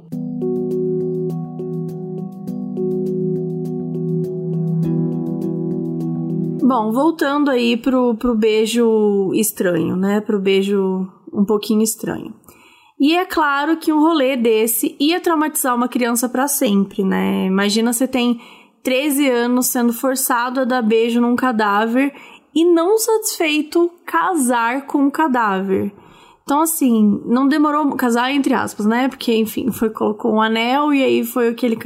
Bom, 6.62 6.92
voltando 6.92 7.50
aí 7.50 7.76
pro, 7.76 8.14
pro 8.14 8.36
beijo 8.36 9.32
estranho, 9.34 9.96
né? 9.96 10.20
Pro 10.20 10.38
beijo 10.38 11.08
um 11.32 11.44
pouquinho 11.44 11.82
estranho. 11.82 12.32
E 13.00 13.16
é 13.16 13.24
claro 13.24 13.76
que 13.78 13.92
um 13.92 14.00
rolê 14.00 14.36
desse 14.36 14.96
ia 15.00 15.20
traumatizar 15.20 15.74
uma 15.74 15.88
criança 15.88 16.28
pra 16.28 16.46
sempre, 16.46 17.02
né? 17.02 17.46
Imagina 17.46 17.92
você 17.92 18.06
tem 18.06 18.40
13 18.84 19.28
anos 19.28 19.66
sendo 19.66 19.92
forçado 19.92 20.60
a 20.60 20.64
dar 20.64 20.82
beijo 20.82 21.20
num 21.20 21.34
cadáver 21.34 22.14
e 22.54 22.64
não 22.64 22.96
satisfeito 22.96 23.90
casar 24.06 24.86
com 24.86 25.06
o 25.06 25.10
cadáver. 25.10 25.92
Então, 26.44 26.60
assim, 26.62 27.20
não 27.24 27.48
demorou 27.48 27.96
casar 27.96 28.30
entre 28.30 28.54
aspas, 28.54 28.86
né? 28.86 29.08
Porque, 29.08 29.34
enfim, 29.34 29.72
foi 29.72 29.90
colocou 29.90 30.34
um 30.34 30.40
anel 30.40 30.94
e 30.94 31.02
aí 31.02 31.24
foi 31.24 31.48
aquele 31.48 31.76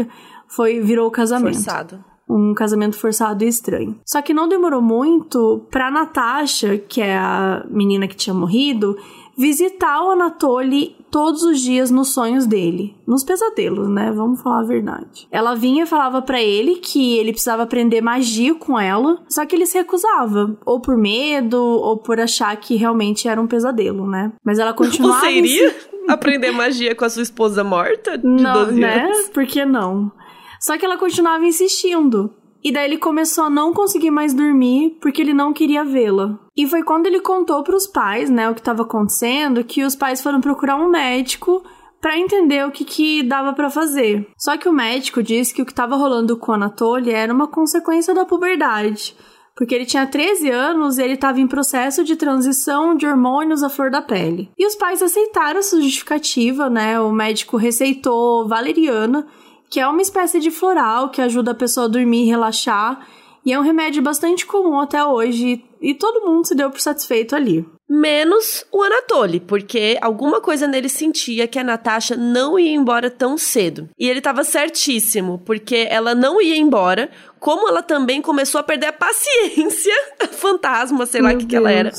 foi 0.49 0.81
virou 0.81 1.09
o 1.09 1.11
casamento 1.11 1.55
Forçado. 1.55 2.05
Um 2.29 2.55
casamento 2.55 2.97
forçado 2.97 3.45
e 3.45 3.49
estranho. 3.49 3.99
Só 4.05 4.21
que 4.21 4.35
não 4.35 4.49
demorou 4.49 4.83
muito 4.83 5.67
pra 5.71 5.91
Natasha, 5.91 6.77
que 6.77 7.01
é 7.01 7.17
a 7.17 7.65
menina 7.71 8.09
que 8.09 8.17
tinha 8.17 8.35
morrido, 8.35 8.97
visitar 9.37 10.03
o 10.03 10.11
Anatoly 10.13 10.97
todos 11.11 11.43
os 11.43 11.61
dias 11.61 11.91
nos 11.91 12.13
sonhos 12.13 12.47
dele, 12.47 12.97
nos 13.07 13.23
pesadelos, 13.23 13.89
né? 13.89 14.11
Vamos 14.11 14.41
falar 14.41 14.61
a 14.61 14.67
verdade. 14.67 15.29
Ela 15.31 15.55
vinha 15.55 15.85
e 15.85 15.87
falava 15.87 16.23
pra 16.23 16.43
ele 16.43 16.77
que 16.77 17.17
ele 17.19 17.33
precisava 17.33 17.63
aprender 17.63 18.01
magia 18.01 18.55
com 18.55 18.79
ela, 18.79 19.23
só 19.29 19.45
que 19.45 19.55
ele 19.55 19.67
se 19.67 19.79
recusava, 19.79 20.57
ou 20.65 20.81
por 20.81 20.97
medo, 20.97 21.63
ou 21.63 21.99
por 21.99 22.19
achar 22.19 22.57
que 22.57 22.77
realmente 22.77 23.29
era 23.29 23.41
um 23.41 23.47
pesadelo, 23.47 24.07
né? 24.07 24.33
Mas 24.45 24.59
ela 24.59 24.73
continuava 24.73 25.21
Você 25.21 25.33
iria 25.33 25.75
aprender 26.09 26.51
magia 26.51 26.95
com 26.95 27.05
a 27.05 27.11
sua 27.11 27.23
esposa 27.23 27.63
morta 27.63 28.17
de 28.17 28.27
não, 28.27 28.65
12 28.67 28.81
né? 28.81 29.05
anos? 29.05 29.29
Por 29.29 29.47
que 29.47 29.65
não? 29.65 30.11
Só 30.61 30.77
que 30.77 30.85
ela 30.85 30.99
continuava 30.99 31.45
insistindo. 31.45 32.35
E 32.63 32.73
daí 32.73 32.87
ele 32.87 32.99
começou 32.99 33.45
a 33.45 33.51
não 33.51 33.73
conseguir 33.73 34.11
mais 34.11 34.35
dormir 34.35 34.99
porque 35.01 35.23
ele 35.23 35.33
não 35.33 35.53
queria 35.53 35.85
vê-la. 35.85 36.39
E 36.57 36.67
foi 36.67 36.83
quando 36.83 37.07
ele 37.07 37.21
contou 37.21 37.63
pros 37.63 37.87
pais, 37.87 38.29
né, 38.29 38.51
o 38.51 38.55
que 38.55 38.61
estava 38.61 38.83
acontecendo, 38.83 39.63
que 39.63 39.85
os 39.85 39.95
pais 39.95 40.21
foram 40.21 40.41
procurar 40.41 40.77
um 40.77 40.91
médico 40.91 41.63
pra 42.01 42.19
entender 42.19 42.67
o 42.67 42.71
que 42.71 42.85
que 42.85 43.23
dava 43.23 43.53
pra 43.53 43.71
fazer. 43.71 44.29
Só 44.37 44.57
que 44.57 44.69
o 44.69 44.73
médico 44.73 45.23
disse 45.23 45.55
que 45.55 45.63
o 45.63 45.67
que 45.67 45.73
estava 45.73 45.97
rolando 45.97 46.37
com 46.37 46.53
Anatoly 46.53 47.11
era 47.11 47.33
uma 47.33 47.47
consequência 47.47 48.15
da 48.15 48.25
puberdade. 48.25 49.17
Porque 49.57 49.75
ele 49.75 49.87
tinha 49.87 50.07
13 50.07 50.51
anos 50.51 50.99
e 50.99 51.03
ele 51.03 51.15
estava 51.15 51.41
em 51.41 51.47
processo 51.47 52.05
de 52.05 52.15
transição 52.15 52.95
de 52.95 53.07
hormônios 53.07 53.63
à 53.63 53.71
flor 53.71 53.91
da 53.91 54.03
pele. 54.03 54.51
E 54.59 54.67
os 54.67 54.75
pais 54.75 55.01
aceitaram 55.01 55.61
essa 55.61 55.81
justificativa, 55.81 56.69
né? 56.69 57.01
O 57.01 57.11
médico 57.11 57.57
receitou 57.57 58.47
valeriana, 58.47 59.27
que 59.69 59.81
é 59.81 59.87
uma 59.87 60.03
espécie 60.03 60.41
de 60.41 60.51
floral 60.51 61.11
que 61.11 61.21
ajuda 61.21 61.53
a 61.53 61.55
pessoa 61.55 61.87
a 61.87 61.89
dormir 61.89 62.25
e 62.25 62.29
relaxar. 62.29 63.07
E 63.45 63.53
é 63.53 63.59
um 63.59 63.63
remédio 63.63 64.03
bastante 64.03 64.45
comum 64.45 64.81
até 64.81 65.05
hoje. 65.05 65.65
E 65.81 65.95
todo 65.95 66.27
mundo 66.27 66.47
se 66.47 66.55
deu 66.55 66.71
por 66.71 66.81
satisfeito 66.81 67.37
ali. 67.37 67.65
Menos 67.89 68.65
o 68.73 68.83
Anatoly, 68.83 69.39
porque 69.39 69.97
alguma 70.01 70.41
coisa 70.41 70.67
nele 70.67 70.89
sentia 70.89 71.47
que 71.47 71.59
a 71.59 71.63
Natasha 71.63 72.17
não 72.17 72.59
ia 72.59 72.73
embora 72.73 73.09
tão 73.09 73.39
cedo. 73.39 73.89
E 73.97 74.09
ele 74.11 74.21
tava 74.21 74.43
certíssimo, 74.43 75.41
porque 75.47 75.87
ela 75.89 76.13
não 76.13 76.43
ia 76.43 76.57
embora, 76.57 77.09
como 77.39 77.69
ela 77.69 77.83
também 77.83 78.21
começou 78.21 78.59
a 78.59 78.65
perder 78.65 78.87
a 78.87 78.93
paciência, 78.93 79.95
a 80.21 80.27
fantasma, 80.27 81.07
sei 81.07 81.23
lá 81.23 81.33
o 81.33 81.39
que, 81.39 81.47
que 81.47 81.55
ela 81.55 81.71
era. 81.71 81.93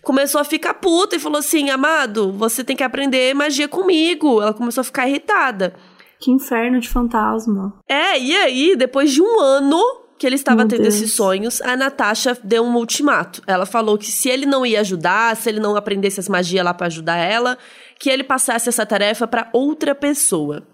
Começou 0.00 0.40
a 0.40 0.44
ficar 0.44 0.72
puta 0.72 1.16
e 1.16 1.20
falou 1.20 1.40
assim: 1.40 1.68
Amado, 1.68 2.32
você 2.32 2.64
tem 2.64 2.76
que 2.76 2.84
aprender 2.84 3.34
magia 3.34 3.68
comigo. 3.68 4.40
Ela 4.40 4.54
começou 4.54 4.80
a 4.80 4.84
ficar 4.84 5.06
irritada. 5.06 5.74
Que 6.20 6.30
inferno 6.30 6.80
de 6.80 6.88
fantasma. 6.88 7.78
É, 7.88 8.18
e 8.18 8.34
aí, 8.36 8.76
depois 8.76 9.12
de 9.12 9.20
um 9.22 9.40
ano 9.40 9.80
que 10.18 10.26
ele 10.26 10.36
estava 10.36 10.58
Meu 10.58 10.68
tendo 10.68 10.82
Deus. 10.82 10.94
esses 10.94 11.12
sonhos, 11.12 11.60
a 11.60 11.76
Natasha 11.76 12.36
deu 12.42 12.64
um 12.64 12.74
ultimato. 12.76 13.42
Ela 13.46 13.66
falou 13.66 13.98
que 13.98 14.06
se 14.06 14.28
ele 14.28 14.46
não 14.46 14.64
ia 14.64 14.80
ajudar, 14.80 15.36
se 15.36 15.48
ele 15.48 15.60
não 15.60 15.76
aprendesse 15.76 16.18
as 16.20 16.28
magias 16.28 16.64
lá 16.64 16.72
pra 16.72 16.86
ajudar 16.86 17.16
ela, 17.16 17.58
que 17.98 18.08
ele 18.08 18.24
passasse 18.24 18.68
essa 18.68 18.86
tarefa 18.86 19.26
pra 19.26 19.50
outra 19.52 19.94
pessoa. 19.94 20.66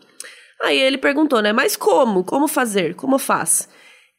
Aí 0.63 0.79
ele 0.79 0.97
perguntou, 0.97 1.43
né? 1.43 1.53
Mas 1.53 1.77
como? 1.77 2.23
Como 2.23 2.47
fazer? 2.47 2.95
Como 2.95 3.19
faz? 3.19 3.69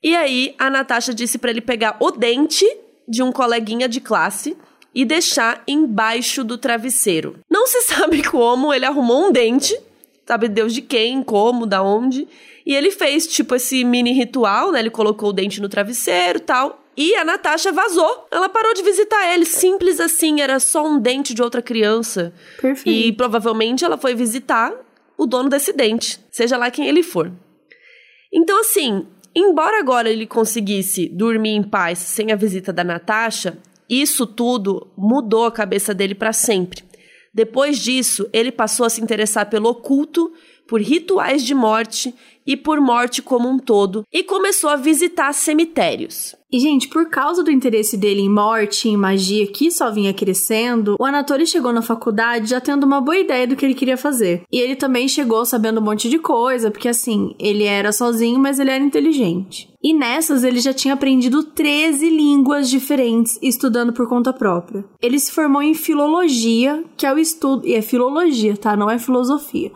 E 0.03 0.13
aí 0.15 0.53
a 0.59 0.69
Natasha 0.69 1.13
disse 1.13 1.37
pra 1.37 1.49
ele 1.49 1.61
pegar 1.61 1.95
o 2.01 2.11
dente 2.11 2.65
de 3.07 3.23
um 3.23 3.31
coleguinha 3.31 3.87
de 3.87 4.01
classe 4.01 4.57
e 4.93 5.05
deixar 5.05 5.63
embaixo 5.65 6.43
do 6.43 6.57
travesseiro. 6.57 7.39
Não 7.49 7.65
se 7.65 7.81
sabe 7.87 8.21
como 8.23 8.73
ele 8.73 8.85
arrumou 8.85 9.27
um 9.27 9.31
dente, 9.31 9.77
sabe 10.25 10.47
Deus 10.47 10.73
de 10.73 10.81
quem, 10.81 11.23
como, 11.23 11.65
da 11.65 11.81
onde. 11.83 12.27
E 12.65 12.73
ele 12.73 12.91
fez, 12.91 13.27
tipo, 13.27 13.55
esse 13.55 13.83
mini 13.83 14.13
ritual, 14.13 14.71
né? 14.71 14.79
Ele 14.79 14.89
colocou 14.89 15.29
o 15.29 15.33
dente 15.33 15.61
no 15.61 15.69
travesseiro 15.69 16.39
e 16.39 16.41
tal. 16.41 16.81
E 16.95 17.15
a 17.15 17.25
Natasha 17.25 17.71
vazou. 17.71 18.27
Ela 18.31 18.47
parou 18.47 18.73
de 18.73 18.83
visitar 18.83 19.33
ele. 19.33 19.45
Simples 19.45 19.99
assim, 19.99 20.41
era 20.41 20.59
só 20.59 20.85
um 20.85 20.99
dente 20.99 21.33
de 21.33 21.41
outra 21.41 21.61
criança. 21.61 22.33
Perfeito. 22.61 22.89
E 22.89 23.11
provavelmente 23.13 23.83
ela 23.83 23.97
foi 23.97 24.13
visitar 24.13 24.73
o 25.17 25.25
dono 25.25 25.49
desse 25.49 25.73
dente, 25.73 26.19
seja 26.31 26.57
lá 26.57 26.71
quem 26.71 26.87
ele 26.87 27.03
for. 27.03 27.31
Então, 28.31 28.59
assim, 28.59 29.05
embora 29.35 29.79
agora 29.79 30.09
ele 30.09 30.25
conseguisse 30.25 31.07
dormir 31.07 31.51
em 31.51 31.63
paz 31.63 31.99
sem 31.99 32.31
a 32.31 32.35
visita 32.35 32.73
da 32.73 32.83
Natasha, 32.83 33.57
isso 33.89 34.25
tudo 34.25 34.87
mudou 34.97 35.45
a 35.45 35.51
cabeça 35.51 35.93
dele 35.93 36.15
para 36.15 36.33
sempre. 36.33 36.83
Depois 37.33 37.79
disso, 37.79 38.29
ele 38.31 38.51
passou 38.51 38.85
a 38.85 38.89
se 38.89 39.01
interessar 39.01 39.49
pelo 39.49 39.69
oculto, 39.69 40.31
por 40.73 40.81
rituais 40.81 41.43
de 41.43 41.53
morte 41.53 42.15
e 42.47 42.57
por 42.57 42.81
morte 42.81 43.21
como 43.21 43.47
um 43.47 43.59
todo, 43.59 44.07
e 44.11 44.23
começou 44.23 44.71
a 44.71 44.75
visitar 44.75 45.31
cemitérios. 45.31 46.35
E, 46.51 46.59
gente, 46.59 46.87
por 46.87 47.11
causa 47.11 47.43
do 47.43 47.51
interesse 47.51 47.95
dele 47.95 48.21
em 48.21 48.29
morte 48.29 48.87
e 48.87 48.91
em 48.91 48.97
magia 48.97 49.45
que 49.45 49.69
só 49.69 49.91
vinha 49.91 50.11
crescendo, 50.15 50.95
o 50.99 51.05
Anatoly 51.05 51.45
chegou 51.45 51.71
na 51.71 51.83
faculdade 51.83 52.49
já 52.49 52.59
tendo 52.59 52.87
uma 52.87 52.99
boa 52.99 53.15
ideia 53.15 53.45
do 53.45 53.55
que 53.55 53.63
ele 53.63 53.75
queria 53.75 53.97
fazer. 53.97 54.41
E 54.51 54.59
ele 54.59 54.75
também 54.75 55.07
chegou 55.07 55.45
sabendo 55.45 55.79
um 55.79 55.83
monte 55.83 56.09
de 56.09 56.17
coisa, 56.17 56.71
porque 56.71 56.89
assim, 56.89 57.35
ele 57.37 57.65
era 57.65 57.91
sozinho, 57.91 58.39
mas 58.39 58.59
ele 58.59 58.71
era 58.71 58.83
inteligente. 58.83 59.71
E 59.81 59.93
nessas 59.93 60.43
ele 60.43 60.59
já 60.59 60.73
tinha 60.73 60.95
aprendido 60.95 61.43
13 61.43 62.09
línguas 62.09 62.67
diferentes, 62.67 63.37
estudando 63.43 63.93
por 63.93 64.09
conta 64.09 64.33
própria. 64.33 64.83
Ele 64.99 65.19
se 65.19 65.31
formou 65.31 65.61
em 65.61 65.75
filologia, 65.75 66.83
que 66.97 67.05
é 67.05 67.13
o 67.13 67.19
estudo. 67.19 67.67
E 67.67 67.75
é 67.75 67.81
filologia, 67.83 68.57
tá? 68.57 68.75
Não 68.75 68.89
é 68.89 68.97
filosofia. 68.97 69.71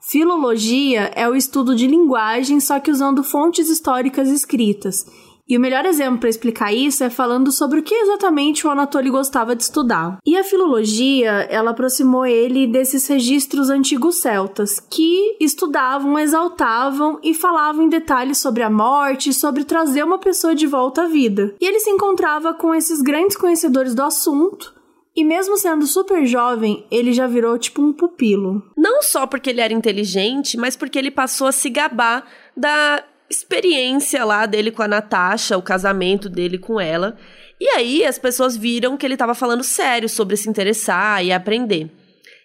Filologia 0.00 1.12
é 1.14 1.28
o 1.28 1.36
estudo 1.36 1.76
de 1.76 1.86
linguagem, 1.86 2.58
só 2.58 2.80
que 2.80 2.90
usando 2.90 3.22
fontes 3.22 3.68
históricas 3.68 4.28
escritas. 4.28 5.04
E 5.46 5.56
o 5.56 5.60
melhor 5.60 5.84
exemplo 5.84 6.20
para 6.20 6.28
explicar 6.28 6.72
isso 6.72 7.02
é 7.02 7.10
falando 7.10 7.50
sobre 7.50 7.80
o 7.80 7.82
que 7.82 7.94
exatamente 7.94 8.64
o 8.66 8.70
Anatoly 8.70 9.10
gostava 9.10 9.54
de 9.54 9.64
estudar. 9.64 10.18
E 10.24 10.36
a 10.36 10.44
filologia, 10.44 11.46
ela 11.50 11.72
aproximou 11.72 12.24
ele 12.24 12.68
desses 12.68 13.06
registros 13.08 13.68
antigos 13.68 14.20
celtas, 14.20 14.78
que 14.78 15.36
estudavam, 15.40 16.18
exaltavam 16.18 17.18
e 17.20 17.34
falavam 17.34 17.84
em 17.84 17.88
detalhes 17.88 18.38
sobre 18.38 18.62
a 18.62 18.70
morte, 18.70 19.34
sobre 19.34 19.64
trazer 19.64 20.04
uma 20.04 20.18
pessoa 20.18 20.54
de 20.54 20.68
volta 20.68 21.02
à 21.02 21.06
vida. 21.08 21.54
E 21.60 21.66
ele 21.66 21.80
se 21.80 21.90
encontrava 21.90 22.54
com 22.54 22.72
esses 22.72 23.02
grandes 23.02 23.36
conhecedores 23.36 23.92
do 23.92 24.02
assunto, 24.02 24.72
e 25.14 25.24
mesmo 25.24 25.56
sendo 25.56 25.86
super 25.86 26.24
jovem, 26.24 26.86
ele 26.90 27.12
já 27.12 27.26
virou 27.26 27.58
tipo 27.58 27.82
um 27.82 27.92
pupilo. 27.92 28.62
Não 28.76 29.02
só 29.02 29.26
porque 29.26 29.50
ele 29.50 29.60
era 29.60 29.72
inteligente, 29.72 30.56
mas 30.56 30.76
porque 30.76 30.98
ele 30.98 31.10
passou 31.10 31.48
a 31.48 31.52
se 31.52 31.68
gabar 31.68 32.24
da 32.56 33.02
experiência 33.28 34.24
lá 34.24 34.46
dele 34.46 34.70
com 34.70 34.82
a 34.82 34.88
Natasha, 34.88 35.58
o 35.58 35.62
casamento 35.62 36.28
dele 36.28 36.58
com 36.58 36.80
ela. 36.80 37.16
E 37.60 37.68
aí 37.68 38.04
as 38.04 38.18
pessoas 38.18 38.56
viram 38.56 38.96
que 38.96 39.04
ele 39.04 39.14
estava 39.14 39.34
falando 39.34 39.62
sério 39.62 40.08
sobre 40.08 40.36
se 40.36 40.48
interessar 40.48 41.24
e 41.24 41.32
aprender. 41.32 41.90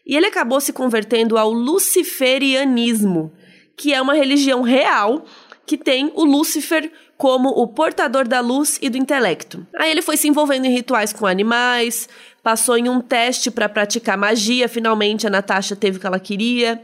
E 0.05 0.15
ele 0.15 0.27
acabou 0.27 0.59
se 0.59 0.73
convertendo 0.73 1.37
ao 1.37 1.51
luciferianismo, 1.51 3.31
que 3.75 3.93
é 3.93 4.01
uma 4.01 4.13
religião 4.13 4.61
real 4.61 5.25
que 5.65 5.77
tem 5.77 6.11
o 6.15 6.23
Lúcifer 6.23 6.91
como 7.17 7.49
o 7.49 7.67
portador 7.67 8.27
da 8.27 8.39
luz 8.39 8.77
e 8.81 8.89
do 8.89 8.97
intelecto. 8.97 9.65
Aí 9.75 9.89
ele 9.89 10.01
foi 10.01 10.17
se 10.17 10.27
envolvendo 10.27 10.65
em 10.65 10.71
rituais 10.71 11.13
com 11.13 11.25
animais, 11.25 12.09
passou 12.43 12.77
em 12.77 12.89
um 12.89 12.99
teste 12.99 13.49
para 13.49 13.69
praticar 13.69 14.17
magia, 14.17 14.67
finalmente 14.67 15.25
a 15.25 15.29
Natasha 15.29 15.75
teve 15.75 15.97
o 15.97 15.99
que 15.99 16.07
ela 16.07 16.19
queria. 16.19 16.81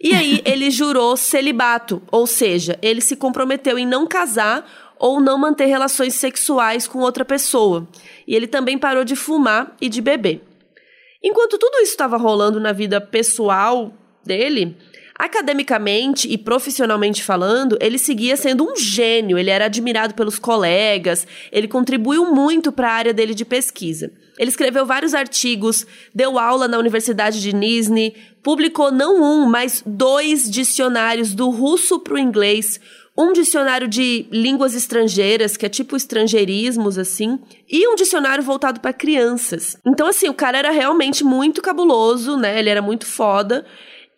E 0.00 0.14
aí 0.14 0.40
ele 0.46 0.70
jurou 0.70 1.16
celibato, 1.16 2.02
ou 2.10 2.26
seja, 2.26 2.78
ele 2.80 3.00
se 3.00 3.16
comprometeu 3.16 3.78
em 3.78 3.86
não 3.86 4.06
casar 4.06 4.66
ou 4.98 5.20
não 5.20 5.36
manter 5.36 5.66
relações 5.66 6.14
sexuais 6.14 6.86
com 6.86 7.00
outra 7.00 7.24
pessoa. 7.24 7.88
E 8.26 8.36
ele 8.36 8.46
também 8.46 8.78
parou 8.78 9.04
de 9.04 9.16
fumar 9.16 9.76
e 9.80 9.88
de 9.88 10.00
beber. 10.00 10.42
Enquanto 11.22 11.58
tudo 11.58 11.78
isso 11.78 11.92
estava 11.92 12.16
rolando 12.16 12.60
na 12.60 12.72
vida 12.72 13.00
pessoal 13.00 13.92
dele, 14.24 14.76
academicamente 15.22 16.26
e 16.28 16.36
profissionalmente 16.36 17.22
falando, 17.22 17.78
ele 17.80 17.96
seguia 17.96 18.36
sendo 18.36 18.64
um 18.64 18.76
gênio, 18.76 19.38
ele 19.38 19.50
era 19.50 19.66
admirado 19.66 20.14
pelos 20.14 20.36
colegas, 20.36 21.24
ele 21.52 21.68
contribuiu 21.68 22.34
muito 22.34 22.72
para 22.72 22.88
a 22.88 22.92
área 22.92 23.14
dele 23.14 23.32
de 23.32 23.44
pesquisa. 23.44 24.10
Ele 24.36 24.50
escreveu 24.50 24.84
vários 24.84 25.14
artigos, 25.14 25.86
deu 26.12 26.40
aula 26.40 26.66
na 26.66 26.76
Universidade 26.76 27.40
de 27.40 27.54
Nizhny, 27.54 28.16
publicou 28.42 28.90
não 28.90 29.22
um, 29.22 29.46
mas 29.46 29.80
dois 29.86 30.50
dicionários 30.50 31.32
do 31.32 31.50
russo 31.50 32.00
para 32.00 32.14
o 32.14 32.18
inglês, 32.18 32.80
um 33.16 33.32
dicionário 33.32 33.86
de 33.86 34.26
línguas 34.32 34.74
estrangeiras, 34.74 35.56
que 35.56 35.64
é 35.64 35.68
tipo 35.68 35.94
estrangeirismos, 35.94 36.98
assim, 36.98 37.38
e 37.70 37.86
um 37.86 37.94
dicionário 37.94 38.42
voltado 38.42 38.80
para 38.80 38.92
crianças. 38.92 39.76
Então, 39.86 40.08
assim, 40.08 40.28
o 40.28 40.34
cara 40.34 40.58
era 40.58 40.70
realmente 40.72 41.22
muito 41.22 41.62
cabuloso, 41.62 42.36
né? 42.36 42.58
Ele 42.58 42.70
era 42.70 42.82
muito 42.82 43.06
foda. 43.06 43.64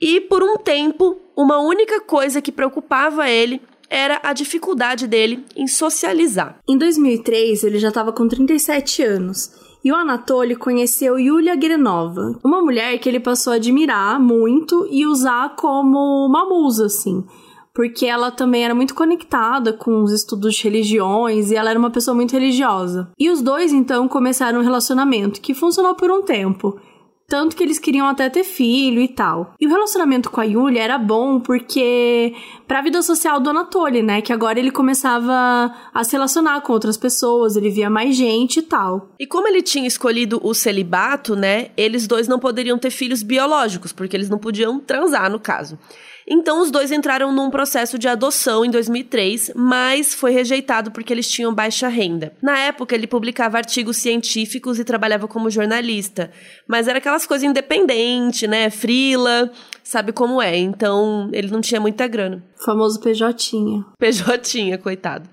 E 0.04 0.20
por 0.20 0.42
um 0.42 0.58
tempo, 0.58 1.16
uma 1.34 1.58
única 1.60 1.98
coisa 1.98 2.42
que 2.42 2.52
preocupava 2.52 3.26
ele 3.26 3.62
era 3.88 4.20
a 4.22 4.34
dificuldade 4.34 5.06
dele 5.06 5.42
em 5.56 5.66
socializar. 5.66 6.58
Em 6.68 6.76
2003, 6.76 7.64
ele 7.64 7.78
já 7.78 7.88
estava 7.88 8.12
com 8.12 8.28
37 8.28 9.02
anos 9.02 9.50
e 9.82 9.90
o 9.90 9.94
Anatoly 9.94 10.56
conheceu 10.56 11.18
Yulia 11.18 11.56
Grenova, 11.56 12.38
uma 12.44 12.60
mulher 12.60 12.98
que 12.98 13.08
ele 13.08 13.18
passou 13.18 13.54
a 13.54 13.56
admirar 13.56 14.20
muito 14.20 14.86
e 14.90 15.06
usar 15.06 15.56
como 15.56 16.26
uma 16.26 16.46
musa, 16.46 16.84
assim. 16.84 17.24
Porque 17.72 18.04
ela 18.04 18.30
também 18.30 18.62
era 18.62 18.74
muito 18.74 18.94
conectada 18.94 19.72
com 19.72 20.02
os 20.02 20.12
estudos 20.12 20.54
de 20.54 20.64
religiões 20.64 21.50
e 21.50 21.56
ela 21.56 21.70
era 21.70 21.78
uma 21.78 21.90
pessoa 21.90 22.14
muito 22.14 22.32
religiosa. 22.32 23.10
E 23.18 23.30
os 23.30 23.40
dois 23.40 23.72
então 23.72 24.06
começaram 24.06 24.60
um 24.60 24.64
relacionamento 24.64 25.40
que 25.40 25.54
funcionou 25.54 25.94
por 25.94 26.10
um 26.10 26.20
tempo. 26.20 26.78
Tanto 27.26 27.56
que 27.56 27.62
eles 27.62 27.78
queriam 27.78 28.06
até 28.06 28.28
ter 28.28 28.44
filho 28.44 29.00
e 29.00 29.08
tal. 29.08 29.54
E 29.58 29.66
o 29.66 29.70
relacionamento 29.70 30.30
com 30.30 30.40
a 30.40 30.44
Yulia 30.44 30.82
era 30.82 30.98
bom 30.98 31.40
porque 31.40 32.34
pra 32.68 32.82
vida 32.82 33.00
social 33.02 33.40
do 33.40 33.50
Anatoly, 33.50 34.02
né? 34.02 34.20
Que 34.20 34.32
agora 34.32 34.58
ele 34.58 34.70
começava 34.70 35.74
a 35.92 36.04
se 36.04 36.12
relacionar 36.12 36.60
com 36.60 36.72
outras 36.72 36.96
pessoas, 36.96 37.56
ele 37.56 37.70
via 37.70 37.88
mais 37.88 38.14
gente 38.14 38.58
e 38.58 38.62
tal. 38.62 39.08
E 39.18 39.26
como 39.26 39.48
ele 39.48 39.62
tinha 39.62 39.86
escolhido 39.86 40.38
o 40.42 40.52
celibato, 40.52 41.34
né? 41.34 41.70
Eles 41.76 42.06
dois 42.06 42.28
não 42.28 42.38
poderiam 42.38 42.78
ter 42.78 42.90
filhos 42.90 43.22
biológicos, 43.22 43.92
porque 43.92 44.16
eles 44.16 44.28
não 44.28 44.38
podiam 44.38 44.78
transar, 44.78 45.30
no 45.30 45.40
caso. 45.40 45.78
Então 46.26 46.60
os 46.60 46.70
dois 46.70 46.90
entraram 46.90 47.32
num 47.32 47.50
processo 47.50 47.98
de 47.98 48.08
adoção 48.08 48.64
em 48.64 48.70
2003, 48.70 49.52
mas 49.54 50.14
foi 50.14 50.30
rejeitado 50.30 50.90
porque 50.90 51.12
eles 51.12 51.28
tinham 51.28 51.54
baixa 51.54 51.88
renda. 51.88 52.32
Na 52.42 52.58
época 52.58 52.94
ele 52.94 53.06
publicava 53.06 53.58
artigos 53.58 53.98
científicos 53.98 54.78
e 54.78 54.84
trabalhava 54.84 55.28
como 55.28 55.50
jornalista, 55.50 56.30
mas 56.66 56.88
era 56.88 56.98
aquelas 56.98 57.26
coisas 57.26 57.48
independente, 57.48 58.46
né, 58.46 58.70
frila, 58.70 59.50
sabe 59.82 60.12
como 60.12 60.40
é. 60.40 60.56
Então 60.56 61.28
ele 61.32 61.50
não 61.50 61.60
tinha 61.60 61.80
muita 61.80 62.06
grana. 62.06 62.42
O 62.58 62.64
famoso 62.64 63.00
PJ. 63.00 63.84
PJ, 63.98 64.78
coitado. 64.78 65.28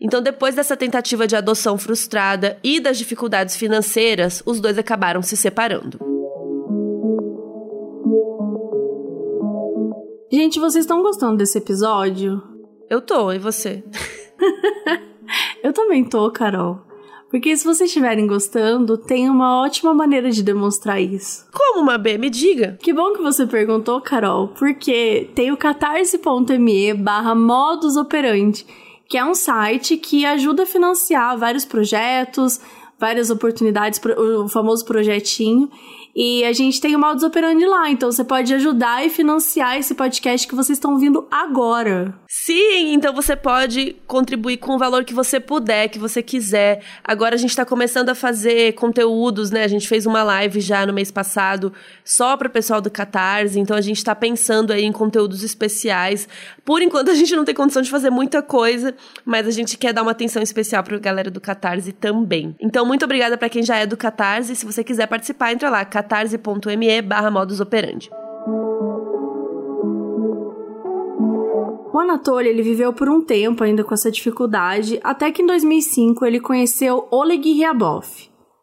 Então, 0.00 0.22
depois 0.22 0.54
dessa 0.54 0.74
tentativa 0.74 1.26
de 1.26 1.36
adoção 1.36 1.76
frustrada 1.76 2.58
e 2.64 2.80
das 2.80 2.96
dificuldades 2.96 3.54
financeiras, 3.54 4.42
os 4.46 4.58
dois 4.58 4.78
acabaram 4.78 5.20
se 5.20 5.36
separando. 5.36 6.09
Gente, 10.32 10.60
vocês 10.60 10.84
estão 10.84 11.02
gostando 11.02 11.38
desse 11.38 11.58
episódio? 11.58 12.40
Eu 12.88 13.00
tô, 13.00 13.32
e 13.32 13.38
você? 13.40 13.82
eu 15.60 15.72
também 15.72 16.04
tô, 16.04 16.30
Carol. 16.30 16.78
Porque 17.28 17.56
se 17.56 17.64
vocês 17.64 17.90
estiverem 17.90 18.28
gostando, 18.28 18.96
tem 18.96 19.28
uma 19.28 19.60
ótima 19.60 19.92
maneira 19.92 20.30
de 20.30 20.44
demonstrar 20.44 21.00
isso. 21.00 21.46
Como, 21.52 21.84
Mabê? 21.84 22.16
Me 22.16 22.30
diga. 22.30 22.78
Que 22.80 22.92
bom 22.92 23.12
que 23.12 23.20
você 23.20 23.44
perguntou, 23.44 24.00
Carol, 24.00 24.48
porque 24.48 25.28
tem 25.34 25.50
o 25.50 25.56
catarse.me 25.56 26.94
barra 26.94 27.34
modus 27.34 27.96
operandi, 27.96 28.64
que 29.08 29.18
é 29.18 29.24
um 29.24 29.34
site 29.34 29.96
que 29.96 30.24
ajuda 30.24 30.62
a 30.62 30.66
financiar 30.66 31.36
vários 31.36 31.64
projetos, 31.64 32.60
várias 33.00 33.30
oportunidades, 33.30 34.00
o 34.16 34.48
famoso 34.48 34.84
projetinho. 34.84 35.68
E 36.14 36.44
a 36.44 36.52
gente 36.52 36.80
tem 36.80 36.94
o 36.96 36.98
modus 36.98 37.22
operandi 37.22 37.64
lá, 37.64 37.90
então 37.90 38.10
você 38.10 38.24
pode 38.24 38.52
ajudar 38.54 39.04
e 39.04 39.10
financiar 39.10 39.76
esse 39.76 39.94
podcast 39.94 40.46
que 40.46 40.54
vocês 40.54 40.76
estão 40.76 40.92
ouvindo 40.92 41.26
agora. 41.30 42.14
Sim, 42.28 42.92
então 42.94 43.14
você 43.14 43.36
pode 43.36 43.96
contribuir 44.06 44.56
com 44.56 44.74
o 44.74 44.78
valor 44.78 45.04
que 45.04 45.14
você 45.14 45.38
puder, 45.38 45.88
que 45.88 45.98
você 45.98 46.22
quiser. 46.22 46.82
Agora 47.04 47.34
a 47.34 47.38
gente 47.38 47.50
está 47.50 47.64
começando 47.64 48.08
a 48.08 48.14
fazer 48.14 48.72
conteúdos, 48.74 49.50
né? 49.50 49.62
A 49.64 49.68
gente 49.68 49.86
fez 49.88 50.06
uma 50.06 50.22
live 50.22 50.60
já 50.60 50.84
no 50.84 50.92
mês 50.92 51.10
passado 51.10 51.72
só 52.04 52.36
para 52.36 52.48
o 52.48 52.50
pessoal 52.50 52.80
do 52.80 52.90
Catarse, 52.90 53.58
então 53.58 53.76
a 53.76 53.80
gente 53.80 53.98
está 53.98 54.14
pensando 54.14 54.72
aí 54.72 54.84
em 54.84 54.92
conteúdos 54.92 55.42
especiais. 55.42 56.28
Por 56.64 56.82
enquanto 56.82 57.10
a 57.10 57.14
gente 57.14 57.34
não 57.36 57.44
tem 57.44 57.54
condição 57.54 57.82
de 57.82 57.90
fazer 57.90 58.10
muita 58.10 58.42
coisa, 58.42 58.94
mas 59.24 59.46
a 59.46 59.50
gente 59.50 59.78
quer 59.78 59.92
dar 59.92 60.02
uma 60.02 60.10
atenção 60.10 60.42
especial 60.42 60.82
para 60.82 60.96
a 60.96 61.00
galera 61.00 61.30
do 61.30 61.40
Catarse 61.40 61.92
também. 61.92 62.54
Então 62.60 62.84
muito 62.84 63.04
obrigada 63.04 63.36
para 63.38 63.48
quem 63.48 63.62
já 63.62 63.76
é 63.76 63.86
do 63.86 63.96
Catarse, 63.96 64.56
se 64.56 64.66
você 64.66 64.82
quiser 64.82 65.06
participar, 65.06 65.52
entra 65.52 65.70
lá 65.70 65.84
catarse.me 66.02 67.02
barra 67.02 67.30
modus 67.30 67.60
operandi. 67.60 68.10
O 71.92 71.98
Anatoly 71.98 72.48
ele 72.48 72.62
viveu 72.62 72.92
por 72.92 73.08
um 73.08 73.20
tempo 73.20 73.64
ainda 73.64 73.84
com 73.84 73.92
essa 73.92 74.10
dificuldade, 74.10 75.00
até 75.02 75.30
que 75.30 75.42
em 75.42 75.46
2005 75.46 76.24
ele 76.24 76.40
conheceu 76.40 77.06
Oleg 77.10 77.52
Ryabov. 77.52 78.06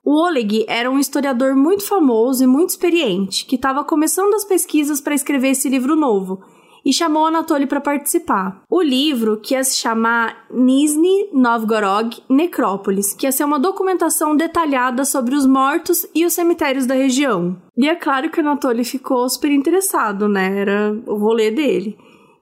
O 0.04 0.26
Oleg 0.26 0.66
era 0.70 0.90
um 0.90 0.98
historiador 0.98 1.54
muito 1.54 1.86
famoso 1.86 2.42
e 2.44 2.48
muito 2.48 2.70
experiente, 2.70 3.46
que 3.46 3.56
estava 3.56 3.84
começando 3.84 4.34
as 4.34 4.46
pesquisas 4.46 5.02
para 5.02 5.14
escrever 5.14 5.50
esse 5.50 5.68
livro 5.68 5.96
novo, 5.98 6.42
e 6.88 6.94
chamou 6.94 7.26
Anatoly 7.26 7.68
para 7.68 7.82
participar. 7.82 8.64
O 8.70 8.82
livro 8.82 9.42
que 9.42 9.54
ia 9.54 9.62
se 9.62 9.76
chamar 9.76 10.48
Nizhny 10.50 11.30
Novgorod 11.34 12.24
Necrópolis, 12.30 13.14
que 13.14 13.28
ia 13.28 13.32
ser 13.34 13.44
uma 13.44 13.60
documentação 13.60 14.38
detalhada 14.38 15.04
sobre 15.04 15.36
os 15.36 15.46
mortos 15.46 16.08
e 16.16 16.26
os 16.26 16.32
cemitérios 16.32 16.86
da 16.86 16.96
região. 16.96 17.62
E 17.78 17.90
é 17.90 17.94
claro 17.94 18.30
que 18.30 18.40
Anatoly 18.40 18.86
ficou 18.86 19.28
super 19.28 19.52
interessado, 19.52 20.30
né? 20.30 20.62
Era 20.62 20.98
o 21.06 21.16
rolê 21.16 21.52
dele. 21.52 21.98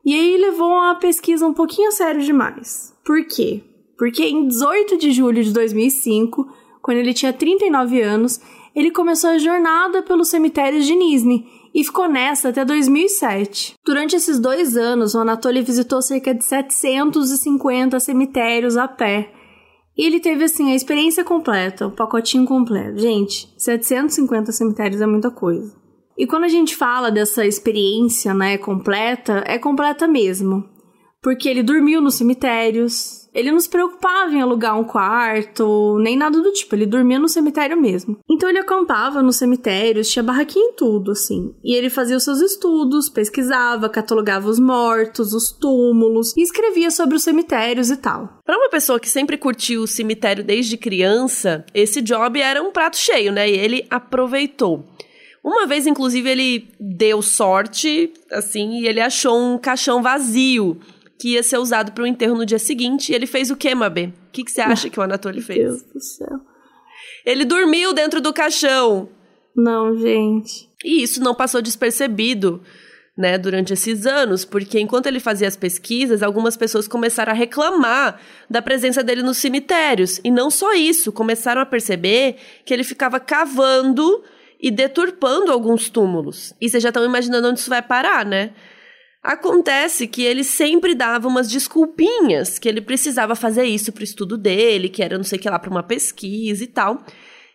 E 0.05 0.13
aí 0.13 0.37
levou 0.37 0.69
uma 0.69 0.93
pesquisa 0.93 1.47
um 1.47 1.53
pouquinho 1.53 1.87
a 1.87 1.91
sério 1.91 2.21
demais. 2.21 2.93
Por 3.03 3.25
quê? 3.25 3.63
Porque 3.97 4.25
em 4.25 4.47
18 4.47 4.99
de 4.99 5.11
julho 5.11 5.43
de 5.43 5.51
2005, 5.51 6.47
quando 6.83 6.97
ele 6.97 7.15
tinha 7.15 7.33
39 7.33 7.99
anos, 7.99 8.39
ele 8.75 8.91
começou 8.91 9.31
a 9.31 9.39
jornada 9.39 10.03
pelos 10.03 10.27
cemitérios 10.27 10.85
de 10.85 10.93
Nizhny 10.93 11.47
e 11.75 11.83
ficou 11.83 12.07
nessa 12.07 12.49
até 12.49 12.63
2007. 12.63 13.73
Durante 13.85 14.15
esses 14.15 14.39
dois 14.39 14.77
anos, 14.77 15.13
o 15.13 15.19
Anatoly 15.19 15.61
visitou 15.61 16.01
cerca 16.01 16.33
de 16.33 16.45
750 16.45 17.99
cemitérios 17.99 18.77
a 18.77 18.87
pé. 18.87 19.29
E 19.97 20.05
ele 20.05 20.21
teve, 20.21 20.45
assim, 20.45 20.71
a 20.71 20.75
experiência 20.75 21.21
completa, 21.25 21.87
o 21.87 21.91
pacotinho 21.91 22.45
completo. 22.45 22.97
Gente, 22.97 23.53
750 23.57 24.53
cemitérios 24.53 25.01
é 25.01 25.05
muita 25.05 25.29
coisa. 25.29 25.75
E 26.17 26.25
quando 26.25 26.45
a 26.45 26.49
gente 26.49 26.73
fala 26.77 27.11
dessa 27.11 27.45
experiência, 27.45 28.33
né, 28.33 28.57
completa, 28.57 29.43
é 29.45 29.59
completa 29.59 30.07
mesmo. 30.07 30.63
Porque 31.21 31.49
ele 31.49 31.61
dormiu 31.61 32.01
nos 32.01 32.15
cemitérios, 32.15 33.24
ele 33.35 33.51
não 33.51 33.59
se 33.59 33.69
preocupava 33.69 34.33
em 34.33 34.41
alugar 34.41 34.79
um 34.79 34.85
quarto, 34.85 35.99
nem 35.99 36.15
nada 36.15 36.41
do 36.41 36.53
tipo. 36.53 36.73
Ele 36.73 36.85
dormia 36.85 37.19
no 37.19 37.27
cemitério 37.27 37.79
mesmo. 37.79 38.17
Então 38.31 38.47
ele 38.47 38.59
acampava 38.59 39.21
nos 39.21 39.35
cemitérios, 39.35 40.09
tinha 40.09 40.23
barraquinha 40.23 40.69
em 40.69 40.73
tudo, 40.73 41.11
assim. 41.11 41.53
E 41.61 41.75
ele 41.75 41.89
fazia 41.89 42.15
os 42.15 42.23
seus 42.23 42.39
estudos, 42.39 43.09
pesquisava, 43.09 43.89
catalogava 43.89 44.49
os 44.49 44.57
mortos, 44.57 45.33
os 45.33 45.51
túmulos 45.51 46.35
e 46.37 46.41
escrevia 46.41 46.89
sobre 46.89 47.17
os 47.17 47.23
cemitérios 47.23 47.91
e 47.91 47.97
tal. 47.97 48.39
Para 48.45 48.57
uma 48.57 48.69
pessoa 48.69 49.01
que 49.01 49.09
sempre 49.09 49.37
curtiu 49.37 49.81
o 49.83 49.87
cemitério 49.87 50.43
desde 50.43 50.77
criança, 50.77 51.65
esse 51.73 52.01
job 52.01 52.39
era 52.39 52.63
um 52.63 52.71
prato 52.71 52.95
cheio, 52.95 53.33
né? 53.33 53.49
E 53.49 53.57
ele 53.57 53.85
aproveitou. 53.89 54.85
Uma 55.43 55.67
vez, 55.67 55.85
inclusive, 55.85 56.27
ele 56.27 56.69
deu 56.79 57.21
sorte, 57.21 58.11
assim, 58.31 58.79
e 58.79 58.87
ele 58.87 58.99
achou 58.99 59.37
um 59.37 59.59
caixão 59.59 60.01
vazio 60.01 60.79
que 61.19 61.33
ia 61.33 61.43
ser 61.43 61.57
usado 61.57 61.91
para 61.91 62.03
o 62.03 62.07
enterro 62.07 62.35
no 62.35 62.45
dia 62.45 62.59
seguinte. 62.59 63.11
E 63.11 63.15
ele 63.15 63.25
fez 63.25 63.49
o 63.49 63.55
quê, 63.55 63.73
Mabê? 63.73 64.07
O 64.07 64.31
que, 64.31 64.43
que 64.43 64.51
você 64.51 64.61
acha 64.61 64.89
que 64.89 64.99
o 64.99 65.03
Anatoly 65.03 65.41
fez? 65.41 65.59
Meu 65.59 65.69
Deus 65.69 65.83
do 65.83 66.01
céu. 66.01 66.39
Ele 67.25 67.45
dormiu 67.45 67.93
dentro 67.93 68.21
do 68.21 68.33
caixão. 68.33 69.09
Não, 69.55 69.97
gente. 69.97 70.69
E 70.83 71.01
isso 71.01 71.23
não 71.23 71.33
passou 71.33 71.61
despercebido, 71.61 72.61
né, 73.17 73.37
durante 73.37 73.71
esses 73.71 74.05
anos, 74.05 74.43
porque 74.43 74.79
enquanto 74.79 75.07
ele 75.07 75.21
fazia 75.21 75.47
as 75.47 75.55
pesquisas, 75.55 76.21
algumas 76.21 76.57
pessoas 76.57 76.87
começaram 76.87 77.31
a 77.31 77.35
reclamar 77.35 78.19
da 78.49 78.61
presença 78.61 79.01
dele 79.01 79.23
nos 79.23 79.37
cemitérios. 79.37 80.19
E 80.23 80.29
não 80.29 80.51
só 80.51 80.73
isso, 80.73 81.11
começaram 81.11 81.61
a 81.61 81.65
perceber 81.65 82.35
que 82.65 82.73
ele 82.73 82.83
ficava 82.83 83.19
cavando 83.19 84.23
e 84.59 84.69
deturpando 84.69 85.51
alguns 85.51 85.89
túmulos. 85.89 86.53
E 86.59 86.69
vocês 86.69 86.83
já 86.83 86.89
estão 86.89 87.05
imaginando 87.05 87.47
onde 87.47 87.59
isso 87.59 87.69
vai 87.69 87.81
parar, 87.81 88.25
né? 88.25 88.51
Acontece 89.25 90.05
que 90.05 90.21
ele 90.21 90.43
sempre 90.43 90.93
dava 90.93 91.27
umas 91.27 91.49
desculpinhas, 91.49 92.59
que 92.59 92.69
ele 92.69 92.79
precisava 92.79 93.35
fazer 93.35 93.63
isso 93.63 93.91
pro 93.91 94.03
estudo 94.03 94.37
dele, 94.37 94.87
que 94.87 95.01
era 95.01 95.17
não 95.17 95.23
sei 95.23 95.39
o 95.39 95.41
que 95.41 95.49
lá 95.49 95.57
para 95.57 95.71
uma 95.71 95.81
pesquisa 95.81 96.63
e 96.63 96.67
tal. 96.67 97.03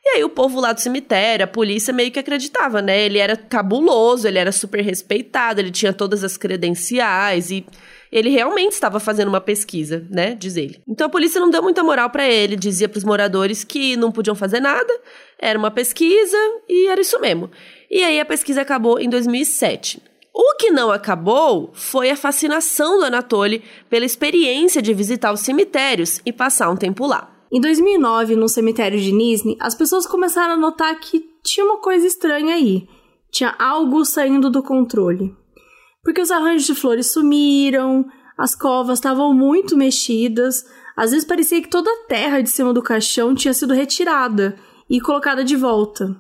E 0.05 0.17
aí 0.17 0.25
o 0.25 0.29
povo 0.29 0.59
lá 0.59 0.73
do 0.73 0.81
cemitério, 0.81 1.45
a 1.45 1.47
polícia 1.47 1.95
meio 1.95 2.11
que 2.11 2.19
acreditava, 2.19 2.83
né? 2.83 3.01
Ele 3.01 3.19
era 3.19 3.37
cabuloso, 3.37 4.27
ele 4.27 4.41
era 4.41 4.51
super 4.51 4.83
respeitado, 4.83 5.61
ele 5.61 5.71
tinha 5.71 5.93
todas 5.93 6.25
as 6.25 6.37
credenciais 6.37 7.53
e 7.53 7.65
ele 8.11 8.31
realmente 8.31 8.73
estava 8.73 8.99
fazendo 8.99 9.29
uma 9.29 9.41
pesquisa, 9.41 10.05
né? 10.11 10.35
Diz 10.35 10.57
ele. 10.57 10.83
Então 10.89 11.07
a 11.07 11.11
polícia 11.11 11.41
não 11.41 11.51
deu 11.51 11.63
muita 11.63 11.85
moral 11.85 12.11
para 12.11 12.29
ele, 12.29 12.57
dizia 12.57 12.89
para 12.89 12.99
os 12.99 13.05
moradores 13.05 13.63
que 13.63 13.95
não 13.95 14.11
podiam 14.11 14.35
fazer 14.35 14.59
nada, 14.59 14.93
era 15.39 15.57
uma 15.57 15.71
pesquisa 15.71 16.37
e 16.69 16.89
era 16.89 17.01
isso 17.01 17.21
mesmo. 17.21 17.49
E 17.89 18.03
aí 18.03 18.19
a 18.19 18.25
pesquisa 18.25 18.61
acabou 18.61 18.99
em 18.99 19.09
2007. 19.09 20.11
O 20.33 20.57
que 20.57 20.71
não 20.71 20.93
acabou 20.93 21.71
foi 21.73 22.11
a 22.11 22.17
fascinação 22.17 22.99
do 22.99 23.05
Anatoly 23.05 23.65
pela 23.89 24.05
experiência 24.05 24.81
de 24.81 24.95
visitar 24.95 25.33
os 25.33 25.41
cemitérios 25.41 26.21
e 26.25 26.33
passar 26.33 26.71
um 26.71 26.77
tempo 26.77 27.07
lá. 27.07 27.31
Em 27.53 27.61
2009, 27.61 28.37
no 28.37 28.49
cemitério 28.49 29.01
de 29.01 29.13
Nizhny, 29.13 29.57
as 29.59 29.75
pessoas 29.75 30.07
começaram 30.07 30.55
a 30.55 30.57
notar 30.57 30.99
que 31.01 31.29
tinha 31.43 31.67
uma 31.67 31.79
coisa 31.79 32.07
estranha 32.07 32.55
aí. 32.55 32.89
Tinha 33.33 33.57
algo 33.59 34.05
saindo 34.05 34.49
do 34.49 34.63
controle. 34.63 35.35
Porque 36.03 36.21
os 36.21 36.31
arranjos 36.31 36.67
de 36.67 36.77
flores 36.77 37.11
sumiram, 37.11 38.07
as 38.39 38.55
covas 38.55 38.99
estavam 38.99 39.35
muito 39.35 39.77
mexidas, 39.77 40.65
às 40.97 41.11
vezes 41.11 41.27
parecia 41.27 41.61
que 41.61 41.69
toda 41.69 41.91
a 41.91 42.07
terra 42.07 42.41
de 42.41 42.49
cima 42.49 42.73
do 42.73 42.83
caixão 42.83 43.35
tinha 43.35 43.53
sido 43.53 43.75
retirada 43.75 44.57
e 44.89 45.01
colocada 45.01 45.43
de 45.43 45.57
volta. 45.57 46.15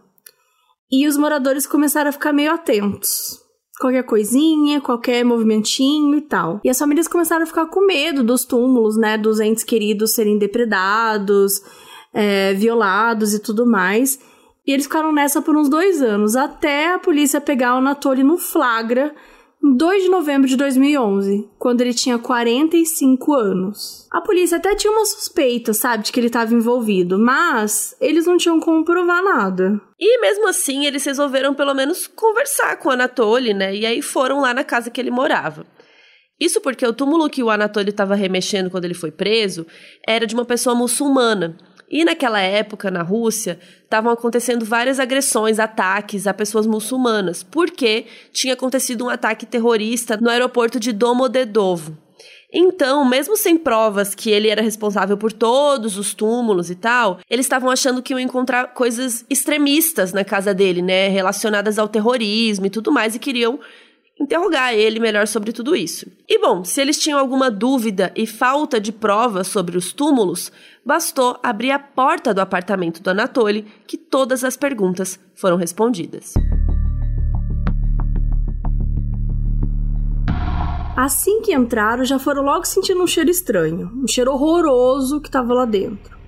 E 0.90 1.06
os 1.06 1.16
moradores 1.16 1.64
começaram 1.64 2.10
a 2.10 2.12
ficar 2.12 2.32
meio 2.32 2.52
atentos 2.52 3.49
qualquer 3.80 4.02
coisinha, 4.02 4.80
qualquer 4.80 5.24
movimentinho 5.24 6.18
e 6.18 6.20
tal. 6.20 6.60
E 6.62 6.68
as 6.68 6.78
famílias 6.78 7.08
começaram 7.08 7.44
a 7.44 7.46
ficar 7.46 7.66
com 7.66 7.86
medo 7.86 8.22
dos 8.22 8.44
túmulos, 8.44 8.98
né, 8.98 9.16
dos 9.16 9.40
entes 9.40 9.64
queridos 9.64 10.12
serem 10.12 10.36
depredados, 10.36 11.62
é, 12.12 12.52
violados 12.52 13.32
e 13.32 13.38
tudo 13.38 13.66
mais. 13.66 14.20
E 14.66 14.72
eles 14.72 14.84
ficaram 14.84 15.10
nessa 15.12 15.40
por 15.40 15.56
uns 15.56 15.70
dois 15.70 16.02
anos, 16.02 16.36
até 16.36 16.92
a 16.92 16.98
polícia 16.98 17.40
pegar 17.40 17.74
o 17.74 17.78
Anatoly 17.78 18.22
no 18.22 18.36
flagra 18.36 19.14
2 19.62 20.04
de 20.04 20.08
novembro 20.08 20.48
de 20.48 20.56
2011, 20.56 21.46
quando 21.58 21.82
ele 21.82 21.92
tinha 21.92 22.18
45 22.18 23.34
anos. 23.34 24.06
A 24.10 24.22
polícia 24.22 24.56
até 24.56 24.74
tinha 24.74 24.90
uma 24.90 25.04
suspeita, 25.04 25.74
sabe, 25.74 26.04
de 26.04 26.12
que 26.12 26.18
ele 26.18 26.28
estava 26.28 26.54
envolvido, 26.54 27.18
mas 27.18 27.94
eles 28.00 28.24
não 28.24 28.38
tinham 28.38 28.58
como 28.58 28.86
provar 28.86 29.22
nada. 29.22 29.78
E 29.98 30.18
mesmo 30.22 30.48
assim, 30.48 30.86
eles 30.86 31.04
resolveram 31.04 31.54
pelo 31.54 31.74
menos 31.74 32.06
conversar 32.06 32.78
com 32.78 32.88
o 32.88 32.92
Anatoly, 32.92 33.52
né? 33.52 33.76
E 33.76 33.84
aí 33.84 34.00
foram 34.00 34.40
lá 34.40 34.54
na 34.54 34.64
casa 34.64 34.90
que 34.90 34.98
ele 34.98 35.10
morava. 35.10 35.66
Isso 36.40 36.58
porque 36.62 36.86
o 36.86 36.94
túmulo 36.94 37.28
que 37.28 37.42
o 37.42 37.50
Anatoly 37.50 37.90
estava 37.90 38.14
remexendo 38.14 38.70
quando 38.70 38.86
ele 38.86 38.94
foi 38.94 39.10
preso 39.10 39.66
era 40.08 40.26
de 40.26 40.34
uma 40.34 40.46
pessoa 40.46 40.74
muçulmana. 40.74 41.58
E 41.90 42.04
naquela 42.04 42.40
época, 42.40 42.90
na 42.90 43.02
Rússia, 43.02 43.58
estavam 43.82 44.12
acontecendo 44.12 44.64
várias 44.64 45.00
agressões, 45.00 45.58
ataques 45.58 46.26
a 46.26 46.32
pessoas 46.32 46.66
muçulmanas, 46.66 47.42
porque 47.42 48.06
tinha 48.32 48.54
acontecido 48.54 49.04
um 49.04 49.08
ataque 49.08 49.44
terrorista 49.44 50.16
no 50.16 50.30
aeroporto 50.30 50.78
de 50.78 50.92
Domodedovo. 50.92 51.98
Então, 52.52 53.04
mesmo 53.04 53.36
sem 53.36 53.56
provas 53.56 54.14
que 54.14 54.30
ele 54.30 54.48
era 54.48 54.62
responsável 54.62 55.16
por 55.16 55.32
todos 55.32 55.96
os 55.96 56.14
túmulos 56.14 56.68
e 56.70 56.74
tal, 56.74 57.18
eles 57.28 57.46
estavam 57.46 57.70
achando 57.70 58.02
que 58.02 58.12
iam 58.12 58.20
encontrar 58.20 58.74
coisas 58.74 59.24
extremistas 59.30 60.12
na 60.12 60.24
casa 60.24 60.52
dele, 60.52 60.82
né, 60.82 61.08
relacionadas 61.08 61.78
ao 61.78 61.88
terrorismo 61.88 62.66
e 62.66 62.70
tudo 62.70 62.90
mais, 62.90 63.14
e 63.14 63.20
queriam 63.20 63.58
interrogar 64.20 64.74
ele 64.74 65.00
melhor 65.00 65.26
sobre 65.26 65.52
tudo 65.52 65.74
isso. 65.74 66.06
E 66.28 66.38
bom, 66.38 66.62
se 66.62 66.80
eles 66.80 66.98
tinham 66.98 67.18
alguma 67.18 67.50
dúvida 67.50 68.12
e 68.14 68.26
falta 68.26 68.78
de 68.78 68.92
provas 68.92 69.46
sobre 69.46 69.78
os 69.78 69.92
túmulos, 69.92 70.52
bastou 70.90 71.38
abrir 71.40 71.70
a 71.70 71.78
porta 71.78 72.34
do 72.34 72.40
apartamento 72.40 73.00
do 73.00 73.10
Anatoly 73.10 73.64
que 73.86 73.96
todas 73.96 74.42
as 74.42 74.56
perguntas 74.56 75.20
foram 75.36 75.56
respondidas. 75.56 76.34
Assim 80.96 81.42
que 81.42 81.54
entraram, 81.54 82.04
já 82.04 82.18
foram 82.18 82.42
logo 82.42 82.64
sentindo 82.64 83.00
um 83.00 83.06
cheiro 83.06 83.30
estranho, 83.30 83.88
um 84.02 84.08
cheiro 84.08 84.32
horroroso 84.32 85.20
que 85.20 85.28
estava 85.28 85.54
lá 85.54 85.64
dentro. 85.64 86.18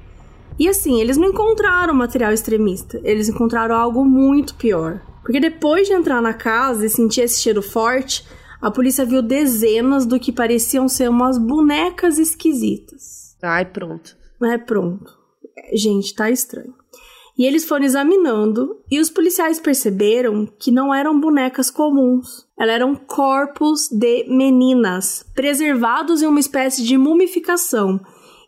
E 0.57 0.69
assim, 0.69 1.01
eles 1.01 1.17
não 1.17 1.31
encontraram 1.31 1.93
material 1.93 2.33
extremista, 2.33 3.01
eles 3.03 3.29
encontraram 3.29 3.75
algo 3.75 4.05
muito 4.05 4.55
pior. 4.55 5.01
Porque 5.23 5.41
depois 5.41 5.89
de 5.89 5.93
entrar 5.93 6.23
na 6.23 6.35
casa 6.35 6.87
e 6.87 6.89
sentir 6.89 7.23
esse 7.23 7.41
cheiro 7.41 7.63
forte, 7.63 8.25
a 8.61 8.71
polícia 8.71 9.05
viu 9.05 9.23
dezenas 9.23 10.07
do 10.07 10.21
que 10.21 10.31
pareciam 10.31 10.87
ser 10.87 11.11
umas 11.11 11.37
bonecas 11.37 12.17
esquisitas. 12.17 13.37
Ai, 13.43 13.65
pronto. 13.65 14.22
É, 14.45 14.59
pronto. 14.59 15.19
Gente, 15.73 16.15
tá 16.15 16.31
estranho. 16.31 16.75
E 17.37 17.47
eles 17.47 17.65
foram 17.65 17.85
examinando 17.85 18.77
e 18.91 19.01
os 19.01 19.09
policiais 19.09 19.59
perceberam 19.59 20.47
que 20.59 20.71
não 20.71 20.93
eram 20.93 21.19
bonecas 21.19 21.71
comuns. 21.71 22.47
Elas 22.59 22.75
eram 22.75 22.95
corpos 22.95 23.89
de 23.91 24.25
meninas, 24.29 25.25
preservados 25.35 26.21
em 26.21 26.27
uma 26.27 26.41
espécie 26.41 26.85
de 26.85 26.99
mumificação 26.99 28.01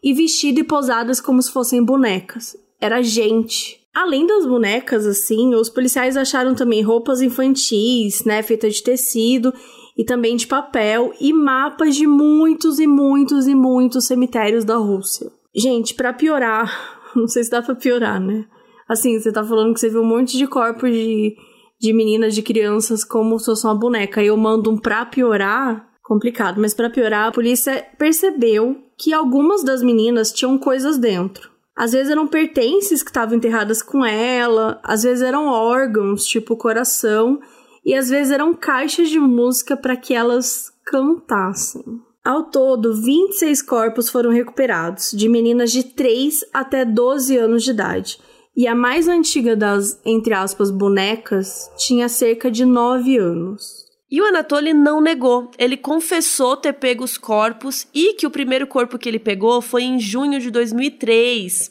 e 0.02 0.12
vestidos 0.12 0.60
e 0.60 0.64
posadas 0.64 1.20
como 1.20 1.40
se 1.40 1.50
fossem 1.50 1.82
bonecas. 1.82 2.56
Era 2.78 3.02
gente. 3.02 3.80
Além 3.94 4.26
das 4.26 4.44
bonecas, 4.44 5.06
assim, 5.06 5.54
os 5.54 5.70
policiais 5.70 6.16
acharam 6.16 6.54
também 6.54 6.82
roupas 6.82 7.22
infantis, 7.22 8.24
né, 8.24 8.42
feitas 8.42 8.74
de 8.74 8.82
tecido 8.82 9.54
e 9.96 10.04
também 10.04 10.36
de 10.36 10.46
papel 10.46 11.14
e 11.20 11.32
mapas 11.32 11.94
de 11.94 12.06
muitos 12.06 12.78
e 12.78 12.86
muitos 12.86 13.46
e 13.46 13.54
muitos 13.54 14.06
cemitérios 14.06 14.64
da 14.64 14.76
Rússia. 14.76 15.30
Gente, 15.54 15.94
para 15.94 16.12
piorar, 16.12 17.00
não 17.14 17.28
sei 17.28 17.44
se 17.44 17.50
dá 17.50 17.62
para 17.62 17.74
piorar, 17.74 18.20
né? 18.20 18.46
Assim, 18.88 19.18
você 19.18 19.32
tá 19.32 19.42
falando 19.42 19.72
que 19.72 19.80
você 19.80 19.88
viu 19.88 20.02
um 20.02 20.06
monte 20.06 20.36
de 20.36 20.46
corpos 20.46 20.90
de, 20.90 21.36
de 21.80 21.92
meninas, 21.92 22.34
de 22.34 22.42
crianças, 22.42 23.02
como 23.04 23.38
se 23.38 23.46
fosse 23.46 23.66
uma 23.66 23.74
boneca. 23.74 24.22
E 24.22 24.26
eu 24.26 24.36
mando 24.36 24.70
um 24.70 24.76
pra 24.76 25.06
piorar, 25.06 25.88
complicado, 26.02 26.60
mas 26.60 26.74
para 26.74 26.90
piorar, 26.90 27.28
a 27.28 27.32
polícia 27.32 27.86
percebeu 27.98 28.76
que 28.98 29.12
algumas 29.12 29.64
das 29.64 29.82
meninas 29.82 30.32
tinham 30.32 30.58
coisas 30.58 30.98
dentro. 30.98 31.50
Às 31.76 31.92
vezes 31.92 32.10
eram 32.10 32.28
pertences 32.28 33.02
que 33.02 33.10
estavam 33.10 33.36
enterradas 33.36 33.82
com 33.82 34.04
ela, 34.04 34.80
às 34.84 35.02
vezes 35.02 35.22
eram 35.22 35.46
órgãos, 35.46 36.24
tipo 36.24 36.56
coração, 36.56 37.40
e 37.84 37.94
às 37.94 38.08
vezes 38.08 38.32
eram 38.32 38.54
caixas 38.54 39.08
de 39.08 39.18
música 39.18 39.76
para 39.76 39.96
que 39.96 40.14
elas 40.14 40.70
cantassem. 40.84 41.82
Ao 42.24 42.44
todo, 42.44 42.94
26 42.94 43.60
corpos 43.60 44.08
foram 44.08 44.30
recuperados, 44.30 45.10
de 45.12 45.28
meninas 45.28 45.70
de 45.70 45.82
3 45.82 46.40
até 46.54 46.82
12 46.82 47.36
anos 47.36 47.62
de 47.62 47.70
idade. 47.70 48.18
E 48.56 48.66
a 48.66 48.74
mais 48.74 49.08
antiga 49.08 49.54
das, 49.54 50.00
entre 50.06 50.32
aspas, 50.32 50.70
bonecas 50.70 51.70
tinha 51.76 52.08
cerca 52.08 52.50
de 52.50 52.64
9 52.64 53.18
anos. 53.18 53.84
E 54.10 54.22
o 54.22 54.24
Anatoly 54.24 54.72
não 54.72 55.02
negou. 55.02 55.50
Ele 55.58 55.76
confessou 55.76 56.56
ter 56.56 56.72
pego 56.72 57.04
os 57.04 57.18
corpos 57.18 57.86
e 57.92 58.14
que 58.14 58.26
o 58.26 58.30
primeiro 58.30 58.66
corpo 58.66 58.98
que 58.98 59.08
ele 59.08 59.18
pegou 59.18 59.60
foi 59.60 59.82
em 59.82 60.00
junho 60.00 60.40
de 60.40 60.50
2003. 60.50 61.70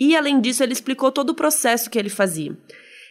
E 0.00 0.16
além 0.16 0.40
disso, 0.40 0.62
ele 0.62 0.72
explicou 0.72 1.12
todo 1.12 1.30
o 1.30 1.34
processo 1.34 1.90
que 1.90 1.98
ele 1.98 2.08
fazia. 2.08 2.56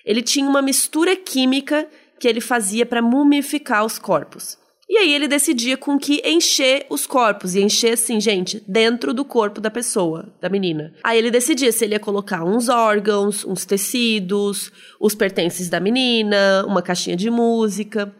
Ele 0.03 0.23
tinha 0.23 0.49
uma 0.49 0.63
mistura 0.63 1.15
química 1.15 1.87
que 2.19 2.27
ele 2.27 2.41
fazia 2.41 2.87
para 2.87 3.03
mumificar 3.03 3.85
os 3.85 3.99
corpos. 3.99 4.60
E 4.91 4.97
aí 4.97 5.13
ele 5.13 5.25
decidia 5.25 5.77
com 5.77 5.97
que 5.97 6.21
encher 6.25 6.85
os 6.89 7.07
corpos. 7.07 7.55
E 7.55 7.61
encher, 7.61 7.93
assim, 7.93 8.19
gente, 8.19 8.61
dentro 8.67 9.13
do 9.13 9.23
corpo 9.23 9.61
da 9.61 9.71
pessoa, 9.71 10.27
da 10.41 10.49
menina. 10.49 10.93
Aí 11.01 11.17
ele 11.17 11.31
decidia 11.31 11.71
se 11.71 11.85
ele 11.85 11.95
ia 11.95 11.99
colocar 11.99 12.43
uns 12.43 12.67
órgãos, 12.67 13.45
uns 13.45 13.63
tecidos, 13.63 14.69
os 14.99 15.15
pertences 15.15 15.69
da 15.69 15.79
menina, 15.79 16.65
uma 16.67 16.81
caixinha 16.81 17.15
de 17.15 17.29
música. 17.29 18.13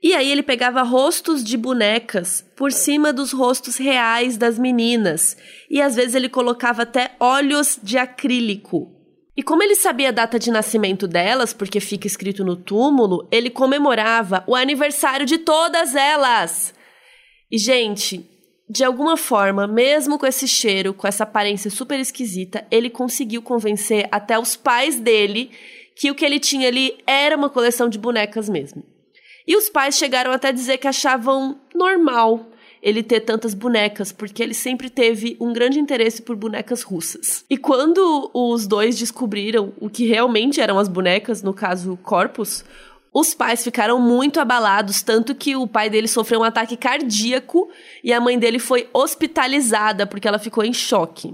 E 0.00 0.14
aí 0.14 0.30
ele 0.30 0.44
pegava 0.44 0.82
rostos 0.82 1.42
de 1.42 1.56
bonecas 1.56 2.44
por 2.54 2.70
cima 2.70 3.12
dos 3.12 3.32
rostos 3.32 3.76
reais 3.76 4.36
das 4.36 4.56
meninas. 4.56 5.36
E 5.68 5.82
às 5.82 5.96
vezes 5.96 6.14
ele 6.14 6.28
colocava 6.28 6.82
até 6.82 7.16
olhos 7.18 7.80
de 7.82 7.98
acrílico. 7.98 9.01
E 9.36 9.42
como 9.42 9.62
ele 9.62 9.74
sabia 9.74 10.10
a 10.10 10.12
data 10.12 10.38
de 10.38 10.50
nascimento 10.50 11.08
delas, 11.08 11.54
porque 11.54 11.80
fica 11.80 12.06
escrito 12.06 12.44
no 12.44 12.54
túmulo, 12.54 13.26
ele 13.30 13.48
comemorava 13.48 14.44
o 14.46 14.54
aniversário 14.54 15.24
de 15.24 15.38
todas 15.38 15.94
elas. 15.94 16.74
E, 17.50 17.56
gente, 17.56 18.28
de 18.68 18.84
alguma 18.84 19.16
forma, 19.16 19.66
mesmo 19.66 20.18
com 20.18 20.26
esse 20.26 20.46
cheiro, 20.46 20.92
com 20.92 21.06
essa 21.06 21.24
aparência 21.24 21.70
super 21.70 21.98
esquisita, 21.98 22.66
ele 22.70 22.90
conseguiu 22.90 23.42
convencer 23.42 24.06
até 24.12 24.38
os 24.38 24.54
pais 24.54 25.00
dele 25.00 25.50
que 25.96 26.10
o 26.10 26.14
que 26.14 26.24
ele 26.24 26.40
tinha 26.40 26.68
ali 26.68 26.98
era 27.06 27.36
uma 27.36 27.48
coleção 27.48 27.88
de 27.88 27.98
bonecas 27.98 28.48
mesmo. 28.48 28.84
E 29.46 29.56
os 29.56 29.68
pais 29.68 29.96
chegaram 29.96 30.30
até 30.30 30.48
a 30.48 30.52
dizer 30.52 30.78
que 30.78 30.88
achavam 30.88 31.60
normal 31.74 32.46
ele 32.82 33.02
ter 33.02 33.20
tantas 33.20 33.54
bonecas, 33.54 34.10
porque 34.10 34.42
ele 34.42 34.54
sempre 34.54 34.90
teve 34.90 35.36
um 35.40 35.52
grande 35.52 35.78
interesse 35.78 36.20
por 36.20 36.34
bonecas 36.34 36.82
russas. 36.82 37.44
E 37.48 37.56
quando 37.56 38.30
os 38.34 38.66
dois 38.66 38.98
descobriram 38.98 39.72
o 39.80 39.88
que 39.88 40.04
realmente 40.04 40.60
eram 40.60 40.78
as 40.78 40.88
bonecas, 40.88 41.42
no 41.42 41.54
caso, 41.54 41.96
corpos, 42.02 42.64
os 43.14 43.34
pais 43.34 43.62
ficaram 43.62 44.00
muito 44.00 44.40
abalados, 44.40 45.02
tanto 45.02 45.34
que 45.34 45.54
o 45.54 45.66
pai 45.66 45.88
dele 45.88 46.08
sofreu 46.08 46.40
um 46.40 46.44
ataque 46.44 46.76
cardíaco 46.76 47.68
e 48.02 48.12
a 48.12 48.20
mãe 48.20 48.38
dele 48.38 48.58
foi 48.58 48.88
hospitalizada 48.92 50.06
porque 50.06 50.26
ela 50.26 50.38
ficou 50.38 50.64
em 50.64 50.72
choque. 50.72 51.32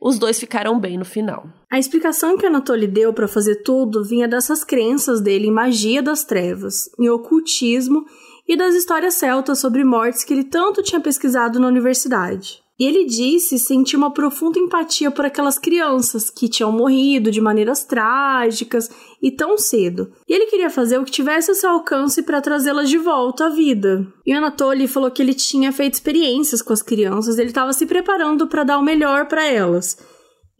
Os 0.00 0.18
dois 0.18 0.38
ficaram 0.38 0.78
bem 0.78 0.98
no 0.98 1.04
final. 1.04 1.48
A 1.72 1.78
explicação 1.78 2.36
que 2.36 2.44
Anatoly 2.44 2.86
deu 2.86 3.12
para 3.14 3.26
fazer 3.26 3.62
tudo 3.62 4.04
vinha 4.04 4.28
dessas 4.28 4.62
crenças 4.62 5.22
dele 5.22 5.46
em 5.46 5.50
magia 5.50 6.02
das 6.02 6.24
trevas, 6.24 6.90
em 7.00 7.08
ocultismo 7.08 8.04
e 8.46 8.56
das 8.56 8.74
histórias 8.74 9.14
celtas 9.14 9.58
sobre 9.58 9.84
mortes 9.84 10.24
que 10.24 10.32
ele 10.32 10.44
tanto 10.44 10.82
tinha 10.82 11.00
pesquisado 11.00 11.58
na 11.58 11.66
universidade. 11.68 12.64
E 12.78 12.84
ele 12.84 13.04
disse 13.04 13.56
sentir 13.56 13.96
uma 13.96 14.12
profunda 14.12 14.58
empatia 14.58 15.08
por 15.08 15.24
aquelas 15.24 15.58
crianças 15.58 16.28
que 16.28 16.48
tinham 16.48 16.72
morrido 16.72 17.30
de 17.30 17.40
maneiras 17.40 17.84
trágicas 17.84 18.90
e 19.22 19.30
tão 19.30 19.56
cedo. 19.56 20.10
E 20.28 20.34
ele 20.34 20.46
queria 20.46 20.68
fazer 20.68 20.98
o 20.98 21.04
que 21.04 21.12
tivesse 21.12 21.52
a 21.52 21.54
seu 21.54 21.70
alcance 21.70 22.20
para 22.22 22.40
trazê-las 22.40 22.88
de 22.88 22.98
volta 22.98 23.46
à 23.46 23.48
vida. 23.48 24.04
E 24.26 24.32
Anatoly 24.32 24.88
falou 24.88 25.10
que 25.10 25.22
ele 25.22 25.34
tinha 25.34 25.70
feito 25.72 25.94
experiências 25.94 26.60
com 26.60 26.72
as 26.72 26.82
crianças, 26.82 27.38
ele 27.38 27.50
estava 27.50 27.72
se 27.72 27.86
preparando 27.86 28.48
para 28.48 28.64
dar 28.64 28.78
o 28.78 28.84
melhor 28.84 29.28
para 29.28 29.44
elas. 29.44 29.96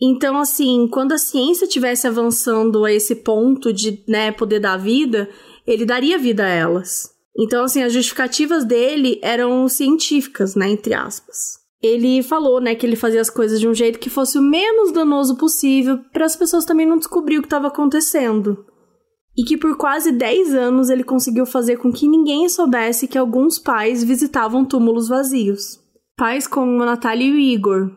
Então, 0.01 0.38
assim, 0.38 0.87
quando 0.88 1.12
a 1.12 1.18
ciência 1.18 1.66
tivesse 1.66 2.07
avançando 2.07 2.85
a 2.85 2.92
esse 2.92 3.16
ponto 3.16 3.73
de 3.73 4.05
né, 4.07 4.31
poder 4.31 4.61
dar 4.61 4.77
vida, 4.77 5.29
ele 5.66 5.85
daria 5.85 6.16
vida 6.16 6.44
a 6.44 6.49
elas. 6.49 7.13
Então, 7.37 7.64
assim, 7.64 7.83
as 7.83 7.92
justificativas 7.92 8.64
dele 8.64 9.18
eram 9.23 9.68
científicas, 9.68 10.55
né, 10.55 10.70
entre 10.70 10.94
aspas. 10.94 11.64
Ele 11.83 12.23
falou, 12.23 12.61
né, 12.61 12.75
que 12.75 12.87
ele 12.87 12.97
fazia 12.97 13.20
as 13.20 13.29
coisas 13.29 13.61
de 13.61 13.68
um 13.68 13.75
jeito 13.75 13.99
que 13.99 14.09
fosse 14.09 14.38
o 14.38 14.42
menos 14.42 14.92
danoso 14.92 15.37
possível 15.37 15.99
para 16.12 16.25
as 16.25 16.37
pessoas 16.37 16.64
também 16.64 16.87
não 16.87 16.97
descobrir 16.97 17.38
o 17.38 17.42
que 17.42 17.47
estava 17.47 17.68
acontecendo. 17.68 18.64
E 19.37 19.42
que 19.42 19.57
por 19.57 19.77
quase 19.77 20.12
10 20.12 20.55
anos 20.55 20.88
ele 20.88 21.03
conseguiu 21.03 21.44
fazer 21.44 21.77
com 21.77 21.92
que 21.92 22.09
ninguém 22.09 22.49
soubesse 22.49 23.09
que 23.09 23.18
alguns 23.18 23.59
pais 23.59 24.05
visitavam 24.05 24.64
túmulos 24.64 25.09
vazios. 25.09 25.81
Pais 26.16 26.47
como 26.47 26.85
Natália 26.85 27.27
e 27.27 27.33
o 27.33 27.38
Igor. 27.38 27.90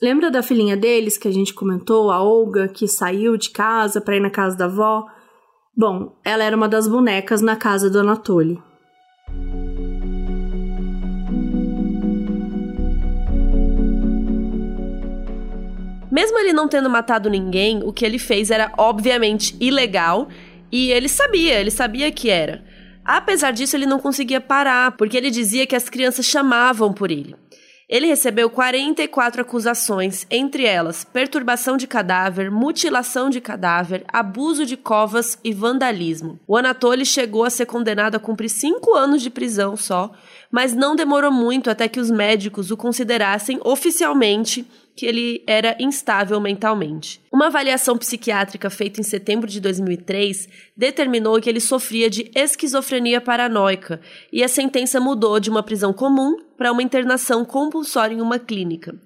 Lembra 0.00 0.30
da 0.30 0.42
filhinha 0.42 0.76
deles 0.76 1.18
que 1.18 1.26
a 1.26 1.32
gente 1.32 1.52
comentou, 1.52 2.10
a 2.10 2.22
Olga, 2.22 2.68
que 2.68 2.86
saiu 2.86 3.36
de 3.36 3.50
casa 3.50 4.00
para 4.00 4.16
ir 4.16 4.20
na 4.20 4.30
casa 4.30 4.56
da 4.56 4.66
avó? 4.66 5.04
Bom, 5.76 6.18
ela 6.24 6.44
era 6.44 6.56
uma 6.56 6.68
das 6.68 6.86
bonecas 6.86 7.42
na 7.42 7.56
casa 7.56 7.90
do 7.90 8.00
Anatoly. 8.00 8.62
Mesmo 16.16 16.38
ele 16.38 16.54
não 16.54 16.66
tendo 16.66 16.88
matado 16.88 17.28
ninguém, 17.28 17.82
o 17.84 17.92
que 17.92 18.02
ele 18.02 18.18
fez 18.18 18.50
era 18.50 18.72
obviamente 18.78 19.54
ilegal 19.60 20.28
e 20.72 20.90
ele 20.90 21.10
sabia, 21.10 21.60
ele 21.60 21.70
sabia 21.70 22.10
que 22.10 22.30
era. 22.30 22.64
Apesar 23.04 23.50
disso, 23.50 23.76
ele 23.76 23.84
não 23.84 23.98
conseguia 23.98 24.40
parar, 24.40 24.92
porque 24.92 25.14
ele 25.14 25.30
dizia 25.30 25.66
que 25.66 25.76
as 25.76 25.90
crianças 25.90 26.24
chamavam 26.24 26.90
por 26.90 27.10
ele. 27.10 27.36
Ele 27.86 28.06
recebeu 28.06 28.48
44 28.48 29.42
acusações, 29.42 30.26
entre 30.30 30.64
elas 30.64 31.04
perturbação 31.04 31.76
de 31.76 31.86
cadáver, 31.86 32.50
mutilação 32.50 33.28
de 33.28 33.38
cadáver, 33.38 34.02
abuso 34.08 34.64
de 34.64 34.76
covas 34.76 35.38
e 35.44 35.52
vandalismo. 35.52 36.40
O 36.48 36.56
Anatoly 36.56 37.04
chegou 37.04 37.44
a 37.44 37.50
ser 37.50 37.66
condenado 37.66 38.16
a 38.16 38.18
cumprir 38.18 38.48
cinco 38.48 38.94
anos 38.94 39.20
de 39.20 39.28
prisão 39.28 39.76
só, 39.76 40.12
mas 40.50 40.74
não 40.74 40.96
demorou 40.96 41.30
muito 41.30 41.70
até 41.70 41.88
que 41.88 42.00
os 42.00 42.10
médicos 42.10 42.70
o 42.70 42.76
considerassem 42.76 43.60
oficialmente 43.64 44.66
que 44.96 45.04
ele 45.04 45.44
era 45.46 45.76
instável 45.78 46.40
mentalmente. 46.40 47.20
Uma 47.30 47.46
avaliação 47.46 47.98
psiquiátrica 47.98 48.70
feita 48.70 48.98
em 48.98 49.04
setembro 49.04 49.48
de 49.48 49.60
2003 49.60 50.48
determinou 50.74 51.38
que 51.40 51.50
ele 51.50 51.60
sofria 51.60 52.08
de 52.08 52.30
esquizofrenia 52.34 53.20
paranoica 53.20 54.00
e 54.32 54.42
a 54.42 54.48
sentença 54.48 54.98
mudou 54.98 55.38
de 55.38 55.50
uma 55.50 55.62
prisão 55.62 55.92
comum 55.92 56.38
para 56.56 56.72
uma 56.72 56.82
internação 56.82 57.44
compulsória 57.44 58.14
em 58.14 58.22
uma 58.22 58.38
clínica. 58.38 58.98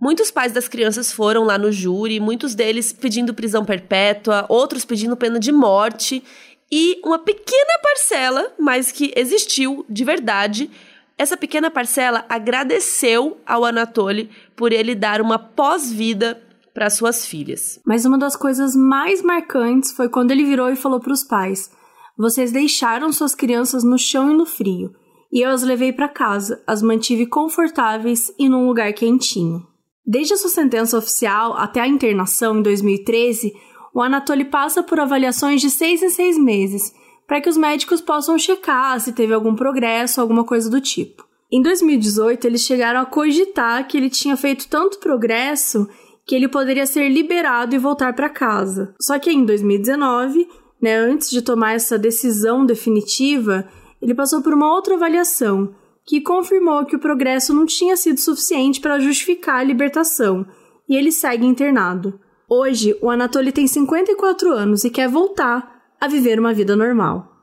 Muitos 0.00 0.30
pais 0.30 0.52
das 0.52 0.68
crianças 0.68 1.12
foram 1.12 1.42
lá 1.42 1.58
no 1.58 1.72
júri, 1.72 2.20
muitos 2.20 2.54
deles 2.54 2.92
pedindo 2.92 3.34
prisão 3.34 3.64
perpétua, 3.64 4.46
outros 4.48 4.84
pedindo 4.84 5.16
pena 5.16 5.40
de 5.40 5.50
morte, 5.50 6.22
e 6.70 7.00
uma 7.04 7.18
pequena 7.18 7.78
parcela, 7.82 8.52
mas 8.58 8.92
que 8.92 9.12
existiu 9.16 9.84
de 9.88 10.04
verdade, 10.04 10.70
essa 11.16 11.36
pequena 11.36 11.70
parcela 11.70 12.24
agradeceu 12.28 13.38
ao 13.44 13.64
Anatoly 13.64 14.30
por 14.54 14.72
ele 14.72 14.94
dar 14.94 15.20
uma 15.20 15.38
pós-vida 15.38 16.40
para 16.72 16.90
suas 16.90 17.26
filhas. 17.26 17.80
Mas 17.84 18.04
uma 18.04 18.16
das 18.16 18.36
coisas 18.36 18.76
mais 18.76 19.20
marcantes 19.20 19.90
foi 19.90 20.08
quando 20.08 20.30
ele 20.30 20.44
virou 20.44 20.70
e 20.70 20.76
falou 20.76 21.00
para 21.00 21.12
os 21.12 21.24
pais: 21.24 21.70
Vocês 22.16 22.52
deixaram 22.52 23.12
suas 23.12 23.34
crianças 23.34 23.82
no 23.82 23.98
chão 23.98 24.30
e 24.30 24.36
no 24.36 24.46
frio, 24.46 24.94
e 25.32 25.40
eu 25.40 25.50
as 25.50 25.62
levei 25.62 25.92
para 25.92 26.08
casa, 26.08 26.62
as 26.66 26.82
mantive 26.82 27.26
confortáveis 27.26 28.32
e 28.38 28.48
num 28.48 28.66
lugar 28.66 28.92
quentinho. 28.92 29.66
Desde 30.06 30.34
a 30.34 30.36
sua 30.36 30.50
sentença 30.50 30.96
oficial 30.96 31.54
até 31.54 31.80
a 31.80 31.88
internação 31.88 32.58
em 32.58 32.62
2013, 32.62 33.52
o 33.98 34.02
Anatoly 34.02 34.44
passa 34.44 34.80
por 34.80 35.00
avaliações 35.00 35.60
de 35.60 35.68
seis 35.68 36.04
em 36.04 36.08
seis 36.08 36.38
meses 36.38 36.94
para 37.26 37.40
que 37.40 37.48
os 37.48 37.56
médicos 37.56 38.00
possam 38.00 38.38
checar 38.38 39.00
se 39.00 39.12
teve 39.12 39.34
algum 39.34 39.56
progresso, 39.56 40.20
alguma 40.20 40.44
coisa 40.44 40.70
do 40.70 40.80
tipo. 40.80 41.26
Em 41.50 41.60
2018, 41.60 42.46
eles 42.46 42.60
chegaram 42.60 43.00
a 43.00 43.04
cogitar 43.04 43.88
que 43.88 43.96
ele 43.96 44.08
tinha 44.08 44.36
feito 44.36 44.68
tanto 44.68 45.00
progresso 45.00 45.88
que 46.24 46.32
ele 46.32 46.46
poderia 46.46 46.86
ser 46.86 47.08
liberado 47.08 47.74
e 47.74 47.78
voltar 47.78 48.14
para 48.14 48.28
casa. 48.28 48.94
Só 49.00 49.18
que 49.18 49.32
em 49.32 49.44
2019, 49.44 50.46
né, 50.80 50.94
antes 50.94 51.28
de 51.28 51.42
tomar 51.42 51.72
essa 51.72 51.98
decisão 51.98 52.64
definitiva, 52.64 53.68
ele 54.00 54.14
passou 54.14 54.40
por 54.42 54.54
uma 54.54 54.72
outra 54.72 54.94
avaliação 54.94 55.74
que 56.06 56.20
confirmou 56.20 56.86
que 56.86 56.94
o 56.94 57.00
progresso 57.00 57.52
não 57.52 57.66
tinha 57.66 57.96
sido 57.96 58.20
suficiente 58.20 58.80
para 58.80 59.00
justificar 59.00 59.56
a 59.56 59.64
libertação 59.64 60.46
e 60.88 60.94
ele 60.94 61.10
segue 61.10 61.44
internado. 61.44 62.20
Hoje, 62.50 62.96
o 63.02 63.10
Anatoly 63.10 63.52
tem 63.52 63.66
54 63.66 64.50
anos 64.50 64.82
e 64.82 64.88
quer 64.88 65.06
voltar 65.06 65.82
a 66.00 66.08
viver 66.08 66.40
uma 66.40 66.54
vida 66.54 66.74
normal. 66.74 67.36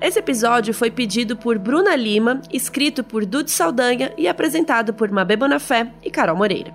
Esse 0.00 0.20
episódio 0.20 0.72
foi 0.72 0.88
pedido 0.88 1.36
por 1.36 1.58
Bruna 1.58 1.96
Lima, 1.96 2.40
escrito 2.52 3.02
por 3.02 3.26
Dude 3.26 3.50
Saldanha 3.50 4.14
e 4.16 4.28
apresentado 4.28 4.94
por 4.94 5.10
Mabê 5.10 5.34
Bonafé 5.34 5.92
e 6.00 6.12
Carol 6.12 6.36
Moreira. 6.36 6.72